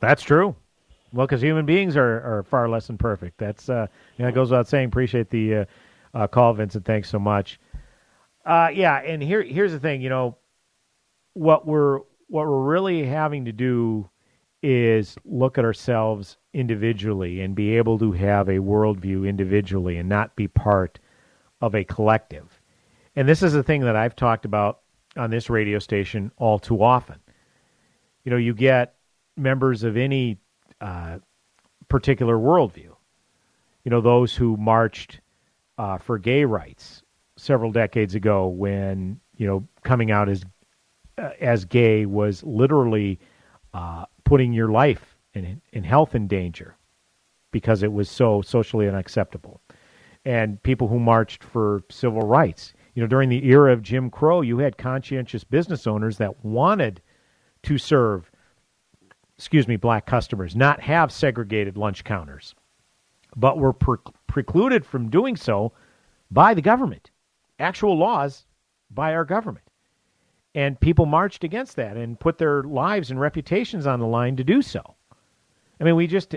[0.00, 0.54] That's true.
[1.12, 3.38] Well, because human beings are, are far less than perfect.
[3.38, 3.86] That's uh,
[4.16, 4.86] you know, it goes without saying.
[4.88, 5.64] Appreciate the uh,
[6.12, 6.84] uh, call, Vincent.
[6.84, 7.58] Thanks so much.
[8.44, 10.02] Uh, yeah, and here here's the thing.
[10.02, 10.36] You know,
[11.34, 11.98] what we're
[12.28, 14.08] what we're really having to do
[14.62, 20.34] is look at ourselves individually and be able to have a worldview individually and not
[20.36, 20.98] be part
[21.60, 22.60] of a collective.
[23.14, 24.80] And this is the thing that I've talked about
[25.16, 27.18] on this radio station all too often.
[28.24, 28.94] You know, you get
[29.36, 30.38] members of any
[30.80, 31.18] uh,
[31.88, 32.94] particular worldview.
[33.84, 35.20] You know, those who marched
[35.76, 37.02] uh, for gay rights
[37.36, 40.44] several decades ago when, you know, coming out as
[41.18, 43.20] uh, as gay was literally
[43.72, 46.76] uh, putting your life and, and health in danger
[47.52, 49.60] because it was so socially unacceptable.
[50.24, 52.72] And people who marched for civil rights.
[52.94, 57.02] You know, during the era of Jim Crow, you had conscientious business owners that wanted
[57.64, 58.30] to serve,
[59.36, 62.54] excuse me, black customers, not have segregated lunch counters,
[63.36, 65.72] but were pre- precluded from doing so
[66.30, 67.10] by the government.
[67.58, 68.46] Actual laws
[68.90, 69.64] by our government
[70.54, 74.44] and people marched against that and put their lives and reputations on the line to
[74.44, 74.94] do so.
[75.80, 76.36] I mean, we just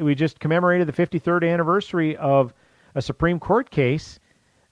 [0.00, 2.54] we just commemorated the 53rd anniversary of
[2.94, 4.18] a Supreme Court case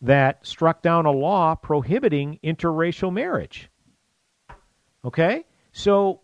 [0.03, 3.71] that struck down a law prohibiting interracial marriage.
[5.05, 5.45] Okay?
[5.73, 6.21] So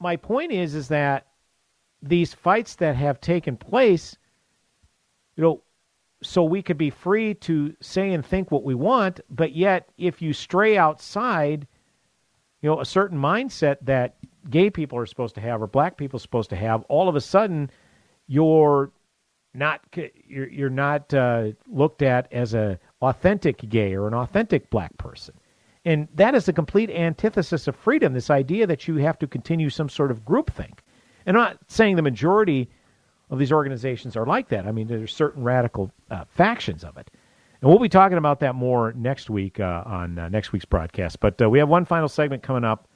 [0.00, 1.26] my point is is that
[2.02, 4.16] these fights that have taken place,
[5.36, 5.62] you know,
[6.22, 10.20] so we could be free to say and think what we want, but yet if
[10.20, 11.66] you stray outside
[12.60, 14.16] you know, a certain mindset that
[14.50, 17.14] gay people are supposed to have or black people are supposed to have, all of
[17.14, 17.70] a sudden
[18.26, 18.90] you're
[19.54, 19.80] not
[20.26, 25.34] you're, you're not uh, looked at as a authentic gay or an authentic black person.
[25.84, 29.70] And that is a complete antithesis of freedom, this idea that you have to continue
[29.70, 30.80] some sort of groupthink.
[31.24, 32.68] And I'm not saying the majority
[33.30, 34.66] of these organizations are like that.
[34.66, 37.10] I mean, there's certain radical uh, factions of it.
[37.60, 41.20] And we'll be talking about that more next week uh, on uh, next week's broadcast.
[41.20, 42.88] But uh, we have one final segment coming up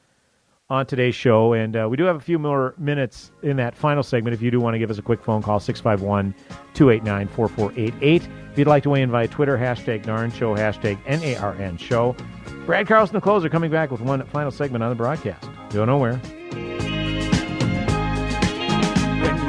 [0.72, 4.02] on today's show, and uh, we do have a few more minutes in that final
[4.02, 4.32] segment.
[4.32, 6.34] If you do want to give us a quick phone call, 651
[6.72, 8.22] 289 4488.
[8.50, 12.16] If you'd like to weigh in via Twitter, hashtag NARN Show, hashtag NARN Show.
[12.64, 15.46] Brad Carlson, the closer, coming back with one final segment on the broadcast.
[15.70, 16.14] Go nowhere.
[16.14, 16.70] When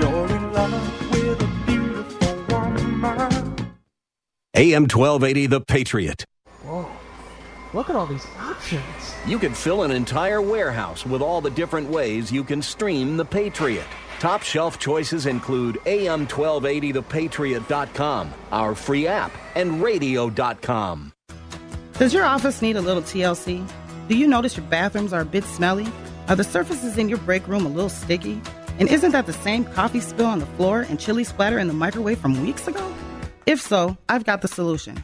[0.01, 3.71] you're in love with a beautiful woman.
[4.55, 6.25] AM 1280, The Patriot.
[7.73, 7.79] Whoa.
[7.79, 8.83] Look at all these options.
[9.25, 13.25] You could fill an entire warehouse with all the different ways you can stream The
[13.25, 13.87] Patriot.
[14.19, 21.11] Top shelf choices include AM1280thepatriot.com, our free app, and radio.com.
[21.93, 23.67] Does your office need a little TLC?
[24.07, 25.87] Do you notice your bathrooms are a bit smelly?
[26.27, 28.41] Are the surfaces in your break room a little sticky?
[28.79, 31.73] And isn't that the same coffee spill on the floor and chili splatter in the
[31.73, 32.93] microwave from weeks ago?
[33.45, 35.03] If so, I've got the solution.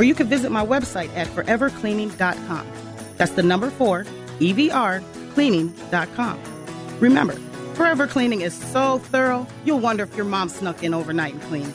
[0.00, 2.66] Or you can visit my website at forevercleaning.com.
[3.18, 4.04] That's the number four,
[4.38, 6.40] EVR, cleaning.com.
[7.00, 7.34] Remember,
[7.74, 11.74] Forever Cleaning is so thorough, you'll wonder if your mom snuck in overnight and cleaned.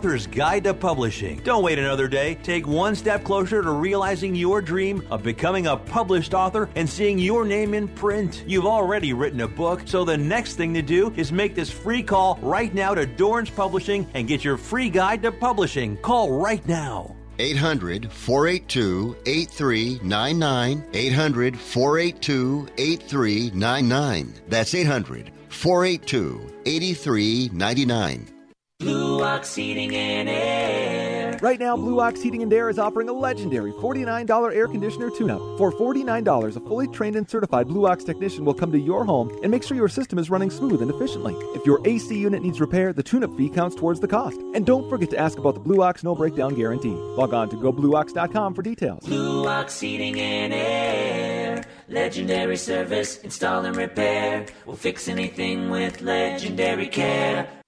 [0.01, 1.39] author's guide to publishing.
[1.43, 2.33] Don't wait another day.
[2.41, 7.19] Take one step closer to realizing your dream of becoming a published author and seeing
[7.19, 8.43] your name in print.
[8.47, 12.01] You've already written a book, so the next thing to do is make this free
[12.01, 15.97] call right now to Dorrance Publishing and get your free guide to publishing.
[15.97, 17.15] Call right now.
[17.37, 20.83] 800 482 8399.
[20.95, 24.33] 800 482 8399.
[24.47, 28.40] That's 800 482 8399.
[28.81, 31.37] Blue Ox Heating and Air.
[31.39, 35.39] Right now, Blue Ox Heating and Air is offering a legendary $49 air conditioner tune-up.
[35.59, 39.29] For $49, a fully trained and certified Blue Ox technician will come to your home
[39.43, 41.35] and make sure your system is running smooth and efficiently.
[41.55, 44.37] If your AC unit needs repair, the tune-up fee counts towards the cost.
[44.55, 46.89] And don't forget to ask about the Blue Ox no breakdown guarantee.
[46.89, 49.05] Log on to goblueox.com for details.
[49.05, 51.63] Blue Ox Heating and Air.
[51.87, 54.47] Legendary service, install and repair.
[54.65, 57.60] We'll fix anything with legendary care.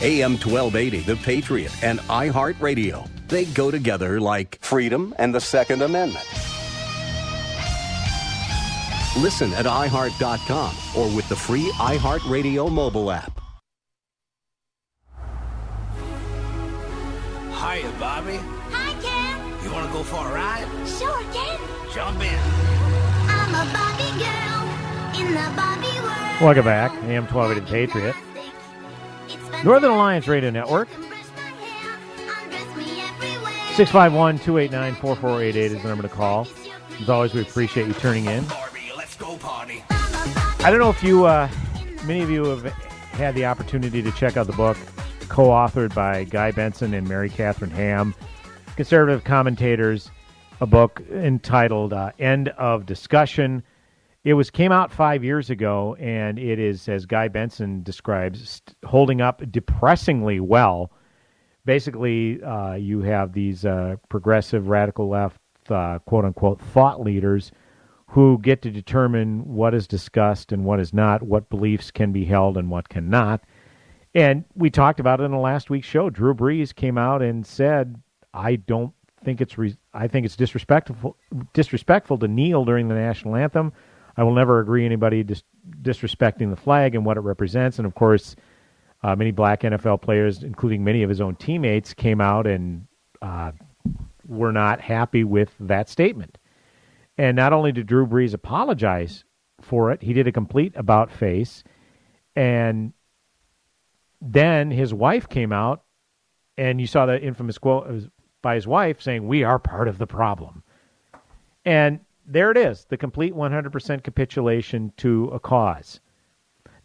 [0.00, 3.08] AM 1280, The Patriot, and iHeartRadio.
[3.26, 6.24] They go together like freedom and the Second Amendment.
[9.18, 13.40] Listen at iHeart.com or with the free iHeartRadio mobile app.
[17.50, 18.36] Hiya, Bobby.
[18.70, 19.64] Hi, Ken.
[19.64, 20.68] You want to go for a ride?
[20.86, 21.58] Sure, Ken.
[21.92, 22.38] Jump in.
[23.28, 24.62] I'm a Bobby girl
[25.20, 26.40] in the Bobby world.
[26.40, 26.92] Welcome back.
[27.02, 28.27] AM 1280 The Patriot.
[29.64, 30.88] Northern Alliance Radio Network.
[33.74, 36.46] 651 289 4488 is the number to call.
[37.00, 38.44] As always, we appreciate you tuning in.
[40.60, 41.48] I don't know if you, uh,
[42.04, 42.64] many of you have
[43.12, 44.76] had the opportunity to check out the book
[45.28, 48.14] co authored by Guy Benson and Mary Catherine Ham,
[48.76, 50.10] conservative commentators,
[50.60, 53.62] a book entitled uh, End of Discussion.
[54.28, 58.76] It was came out five years ago, and it is, as Guy Benson describes, st-
[58.84, 60.92] holding up depressingly well.
[61.64, 67.52] Basically, uh, you have these uh, progressive, radical left, uh, quote unquote, thought leaders
[68.08, 72.26] who get to determine what is discussed and what is not, what beliefs can be
[72.26, 73.40] held and what cannot.
[74.14, 76.10] And we talked about it in the last week's show.
[76.10, 77.98] Drew Brees came out and said,
[78.34, 78.92] "I don't
[79.24, 81.16] think it's re- I think it's disrespectful
[81.54, 83.72] disrespectful to kneel during the national anthem.
[84.18, 85.44] I will never agree anybody dis-
[85.80, 88.36] disrespecting the flag and what it represents." And of course,
[89.02, 92.86] uh, many black NFL players, including many of his own teammates, came out and
[93.22, 93.52] uh,
[94.26, 96.36] were not happy with that statement.
[97.16, 99.24] And not only did Drew Brees apologize
[99.60, 101.64] for it, he did a complete about face.
[102.36, 102.92] And
[104.20, 105.82] then his wife came out,
[106.56, 108.10] and you saw the infamous quote
[108.42, 110.62] by his wife saying, We are part of the problem.
[111.64, 116.00] And there it is the complete 100% capitulation to a cause.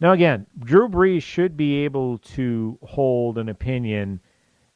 [0.00, 4.20] Now, again, Drew Brees should be able to hold an opinion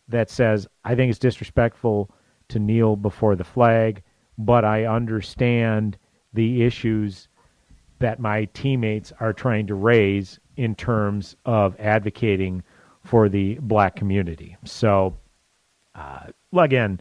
[0.08, 2.10] that says, I think it's disrespectful
[2.48, 4.02] to kneel before the flag,
[4.36, 5.98] but I understand
[6.32, 7.28] the issues
[7.98, 12.62] that my teammates are trying to raise in terms of advocating
[13.04, 14.56] for the black community.
[14.64, 15.16] So,
[15.94, 17.00] uh, again,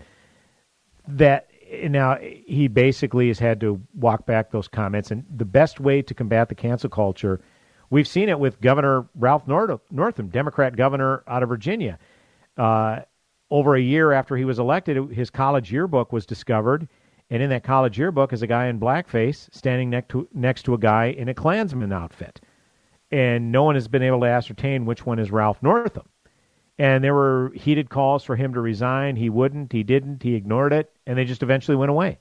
[1.08, 1.47] that
[1.90, 5.12] now he basically has had to walk back those comments.
[5.12, 7.42] And the best way to combat the cancel culture,
[7.90, 12.00] we've seen it with Governor Ralph Northam, Democrat governor out of Virginia.
[12.58, 13.00] Uh,
[13.50, 16.88] over a year after he was elected, his college yearbook was discovered.
[17.30, 20.74] And in that college yearbook is a guy in blackface standing next to, next to
[20.74, 22.40] a guy in a Klansman outfit.
[23.12, 26.08] And no one has been able to ascertain which one is Ralph Northam.
[26.80, 29.16] And there were heated calls for him to resign.
[29.16, 32.20] He wouldn't, he didn't, he ignored it, and they just eventually went away.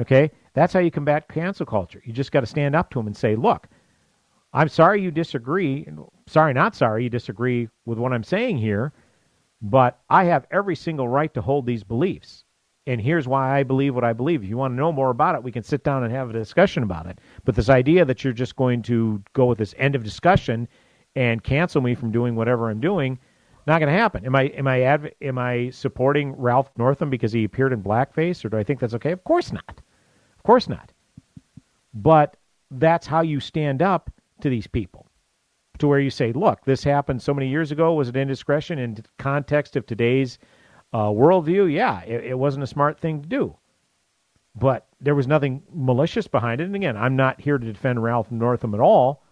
[0.00, 0.30] Okay?
[0.54, 2.02] That's how you combat cancel culture.
[2.04, 3.68] You just got to stand up to him and say, look,
[4.52, 5.86] I'm sorry you disagree.
[6.26, 8.92] Sorry, not sorry, you disagree with what I'm saying here,
[9.62, 12.44] but I have every single right to hold these beliefs.
[12.86, 14.42] And here's why I believe what I believe.
[14.42, 16.32] If you want to know more about it, we can sit down and have a
[16.32, 17.20] discussion about it.
[17.44, 20.66] But this idea that you're just going to go with this end of discussion
[21.14, 23.18] and cancel me from doing whatever I'm doing,
[23.66, 24.24] not going to happen.
[24.26, 28.44] Am I am I adv- am I supporting Ralph Northam because he appeared in blackface,
[28.44, 29.12] or do I think that's okay?
[29.12, 29.80] Of course not.
[30.36, 30.92] Of course not.
[31.94, 32.36] But
[32.70, 34.10] that's how you stand up
[34.42, 35.06] to these people.
[35.78, 37.94] to where you say, look, this happened so many years ago.
[37.94, 40.38] Was it indiscretion in context of today's
[40.92, 41.72] uh, worldview?
[41.72, 43.56] Yeah, it, it wasn't a smart thing to do.
[44.54, 46.64] But there was nothing malicious behind it.
[46.64, 49.22] And again, I'm not here to defend Ralph Northam at all,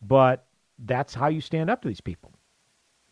[0.00, 0.46] but
[0.78, 2.31] that's how you stand up to these people.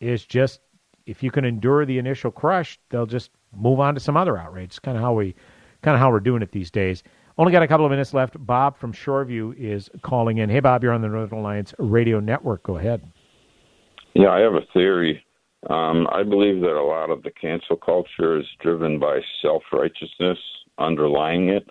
[0.01, 0.59] Is just
[1.05, 4.71] if you can endure the initial crush, they'll just move on to some other outrage.
[4.71, 5.35] It's kind of how we,
[5.81, 7.03] kind of how we're doing it these days.
[7.37, 8.35] Only got a couple of minutes left.
[8.45, 10.49] Bob from Shoreview is calling in.
[10.49, 12.63] Hey, Bob, you're on the Northern Alliance Radio Network.
[12.63, 13.01] Go ahead.
[14.13, 15.23] Yeah, I have a theory.
[15.69, 20.37] Um, I believe that a lot of the cancel culture is driven by self righteousness
[20.77, 21.67] underlying it.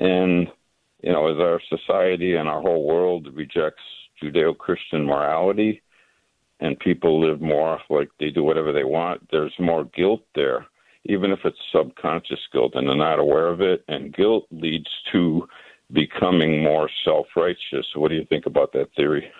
[0.00, 0.48] And,
[1.02, 3.82] you know, as our society and our whole world rejects
[4.22, 5.82] Judeo Christian morality
[6.62, 10.64] and people live more like they do whatever they want, there's more guilt there,
[11.04, 13.84] even if it's subconscious guilt and they're not aware of it.
[13.88, 15.48] And guilt leads to
[15.92, 17.86] becoming more self righteous.
[17.96, 19.30] What do you think about that theory?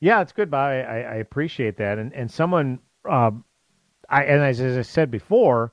[0.00, 0.70] Yeah, it's good, Bob.
[0.70, 1.98] I, I appreciate that.
[1.98, 2.78] And and someone,
[3.08, 3.30] uh,
[4.08, 5.72] I and as, as I said before,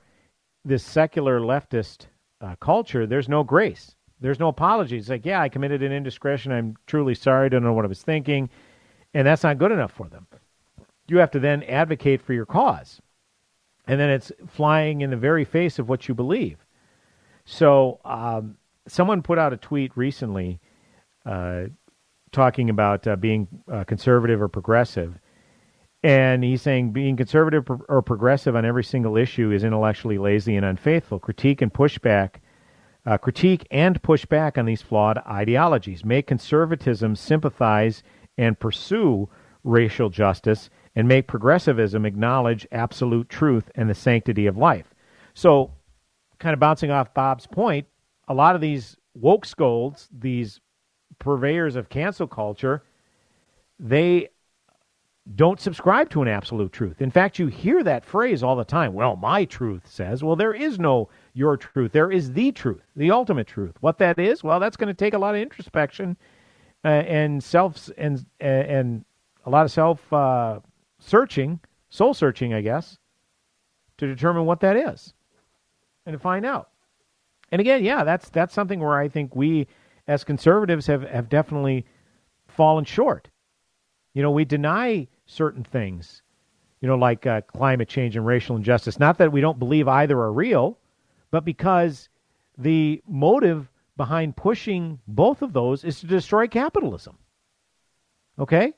[0.64, 2.06] this secular leftist
[2.40, 3.94] uh, culture, there's no grace.
[4.20, 5.08] There's no apologies.
[5.08, 6.50] Like, yeah, I committed an indiscretion.
[6.50, 7.50] I'm truly sorry.
[7.50, 8.50] Don't know what I was thinking,
[9.14, 10.26] and that's not good enough for them.
[11.08, 13.00] You have to then advocate for your cause,
[13.86, 16.58] and then it's flying in the very face of what you believe.
[17.44, 20.60] So, um, someone put out a tweet recently.
[21.24, 21.66] Uh,
[22.32, 25.18] talking about uh, being uh, conservative or progressive.
[26.02, 30.64] And he's saying being conservative or progressive on every single issue is intellectually lazy and
[30.64, 31.18] unfaithful.
[31.18, 32.36] Critique and pushback,
[33.04, 36.04] uh, critique and push back on these flawed ideologies.
[36.04, 38.02] Make conservatism sympathize
[38.38, 39.28] and pursue
[39.64, 44.94] racial justice, and make progressivism acknowledge absolute truth and the sanctity of life.
[45.34, 45.72] So,
[46.38, 47.86] kind of bouncing off Bob's point,
[48.28, 50.60] a lot of these woke scolds, these
[51.18, 52.82] purveyors of cancel culture,
[53.78, 54.28] they
[55.34, 57.02] don't subscribe to an absolute truth.
[57.02, 58.94] In fact, you hear that phrase all the time.
[58.94, 61.92] Well, my truth says, well, there is no your truth.
[61.92, 63.74] There is the truth, the ultimate truth.
[63.80, 66.16] What that is, well, that's going to take a lot of introspection
[66.84, 69.04] uh, and self and and
[69.44, 70.60] a lot of self uh,
[70.98, 71.60] searching,
[71.90, 72.98] soul searching, I guess,
[73.98, 75.14] to determine what that is
[76.06, 76.70] and to find out.
[77.50, 79.66] And again, yeah, that's that's something where I think we
[80.06, 81.84] as conservatives have, have definitely
[82.46, 83.28] fallen short.
[84.14, 86.22] You know, we deny certain things,
[86.80, 88.98] you know, like uh, climate change and racial injustice.
[88.98, 90.78] Not that we don't believe either are real,
[91.30, 92.08] but because
[92.56, 97.18] the motive behind pushing both of those is to destroy capitalism.
[98.38, 98.72] Okay?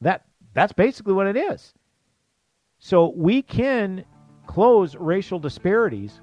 [0.00, 1.72] That that's basically what it is.
[2.78, 4.04] So we can
[4.46, 6.20] close racial disparities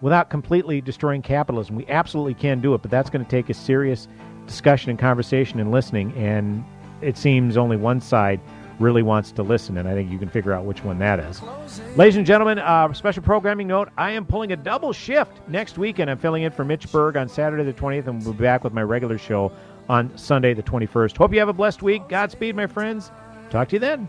[0.00, 1.74] without completely destroying capitalism.
[1.74, 4.06] We absolutely can do it, but that's going to take a serious
[4.46, 6.12] discussion and conversation and listening.
[6.12, 6.64] And
[7.00, 8.40] it seems only one side
[8.78, 11.40] really wants to listen, and I think you can figure out which one that is.
[11.96, 16.10] Ladies and gentlemen, uh, special programming note I am pulling a double shift next weekend.
[16.10, 18.72] I'm filling in for Mitch Berg on Saturday the 20th, and we'll be back with
[18.72, 19.52] my regular show
[19.88, 21.16] on Sunday the 21st.
[21.16, 22.08] Hope you have a blessed week.
[22.08, 23.10] Godspeed, my friends.
[23.50, 24.08] Talk to you then.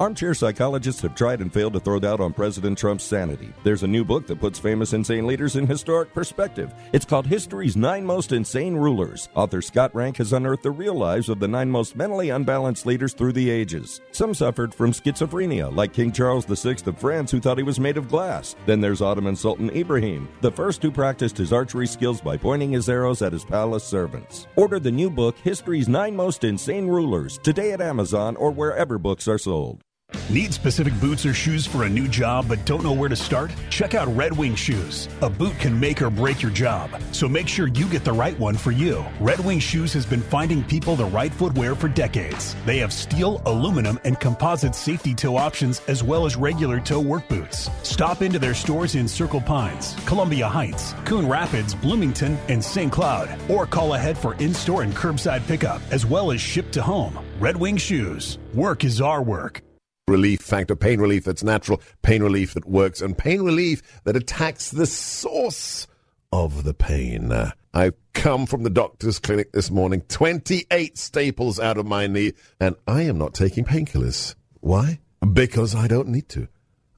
[0.00, 3.52] Armchair psychologists have tried and failed to throw doubt on President Trump's sanity.
[3.64, 6.72] There's a new book that puts famous insane leaders in historic perspective.
[6.92, 9.28] It's called History's Nine Most Insane Rulers.
[9.34, 13.12] Author Scott Rank has unearthed the real lives of the nine most mentally unbalanced leaders
[13.12, 14.00] through the ages.
[14.12, 17.96] Some suffered from schizophrenia, like King Charles VI of France, who thought he was made
[17.96, 18.54] of glass.
[18.66, 22.88] Then there's Ottoman Sultan Ibrahim, the first who practiced his archery skills by pointing his
[22.88, 24.46] arrows at his palace servants.
[24.54, 29.26] Order the new book, History's Nine Most Insane Rulers, today at Amazon or wherever books
[29.26, 29.82] are sold.
[30.30, 33.50] Need specific boots or shoes for a new job but don't know where to start?
[33.70, 35.08] Check out Red Wing Shoes.
[35.22, 38.38] A boot can make or break your job, so make sure you get the right
[38.38, 39.02] one for you.
[39.20, 42.54] Red Wing Shoes has been finding people the right footwear for decades.
[42.66, 47.26] They have steel, aluminum, and composite safety toe options as well as regular toe work
[47.28, 47.70] boots.
[47.82, 52.92] Stop into their stores in Circle Pines, Columbia Heights, Coon Rapids, Bloomington, and St.
[52.92, 56.82] Cloud, or call ahead for in store and curbside pickup as well as ship to
[56.82, 57.18] home.
[57.40, 58.38] Red Wing Shoes.
[58.52, 59.62] Work is our work
[60.08, 64.70] relief factor, pain relief that's natural, pain relief that works, and pain relief that attacks
[64.70, 65.86] the source
[66.32, 67.32] of the pain.
[67.74, 72.74] I've come from the doctor's clinic this morning, 28 staples out of my knee, and
[72.86, 74.34] I am not taking painkillers.
[74.60, 74.98] Why?
[75.32, 76.48] Because I don't need to.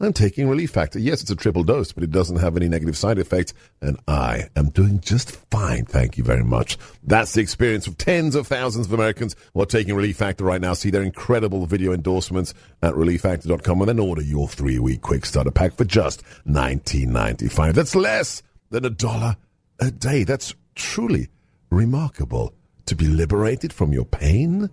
[0.03, 0.99] I'm taking Relief Factor.
[0.99, 4.49] Yes, it's a triple dose, but it doesn't have any negative side effects, and I
[4.57, 5.85] am doing just fine.
[5.85, 6.79] Thank you very much.
[7.03, 10.61] That's the experience of tens of thousands of Americans who are taking Relief Factor right
[10.61, 10.73] now.
[10.73, 15.51] See their incredible video endorsements at relieffactor.com and then order your three week quick starter
[15.51, 17.75] pack for just $19.95.
[17.75, 19.37] That's less than a dollar
[19.81, 20.25] a day.
[20.25, 21.29] That's truly
[21.71, 22.55] remarkable.
[22.87, 24.69] to be liberated from your pain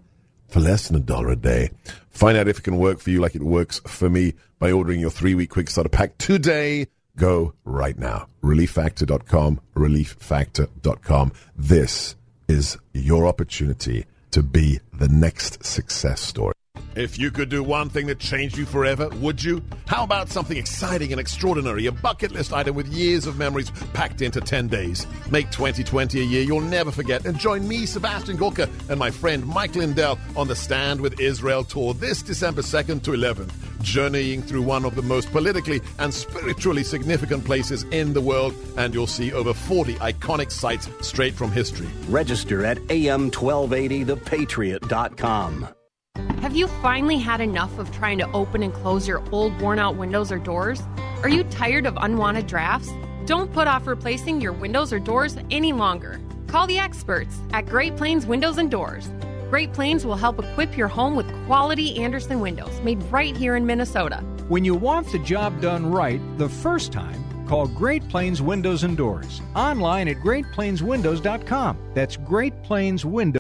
[0.48, 1.72] for less than a dollar a day.
[2.10, 5.00] Find out if it can work for you like it works for me by ordering
[5.00, 6.88] your three week quick starter pack today.
[7.16, 8.28] Go right now.
[8.44, 11.32] ReliefFactor.com, ReliefFactor.com.
[11.56, 12.16] This
[12.48, 16.57] is your opportunity to be the next success story.
[16.96, 19.62] If you could do one thing that changed you forever, would you?
[19.88, 24.22] How about something exciting and extraordinary, a bucket list item with years of memories packed
[24.22, 25.06] into 10 days?
[25.30, 29.46] Make 2020 a year you'll never forget and join me, Sebastian Gorka, and my friend
[29.46, 33.52] Mike Lindell on the Stand with Israel tour this December 2nd to 11th,
[33.82, 38.94] journeying through one of the most politically and spiritually significant places in the world, and
[38.94, 41.88] you'll see over 40 iconic sites straight from history.
[42.10, 45.77] Register at am1280thepatriot.com.
[46.42, 49.96] Have you finally had enough of trying to open and close your old worn out
[49.96, 50.82] windows or doors?
[51.24, 52.92] Are you tired of unwanted drafts?
[53.26, 56.20] Don't put off replacing your windows or doors any longer.
[56.48, 59.12] Call the experts at Great Plains Windows and Doors.
[59.50, 63.66] Great Plains will help equip your home with quality Andersen windows made right here in
[63.66, 64.18] Minnesota.
[64.48, 68.96] When you want the job done right the first time, call Great Plains Windows and
[68.96, 69.42] Doors.
[69.56, 71.78] Online at greatplainswindows.com.
[71.94, 73.36] That's Great Plains Windows.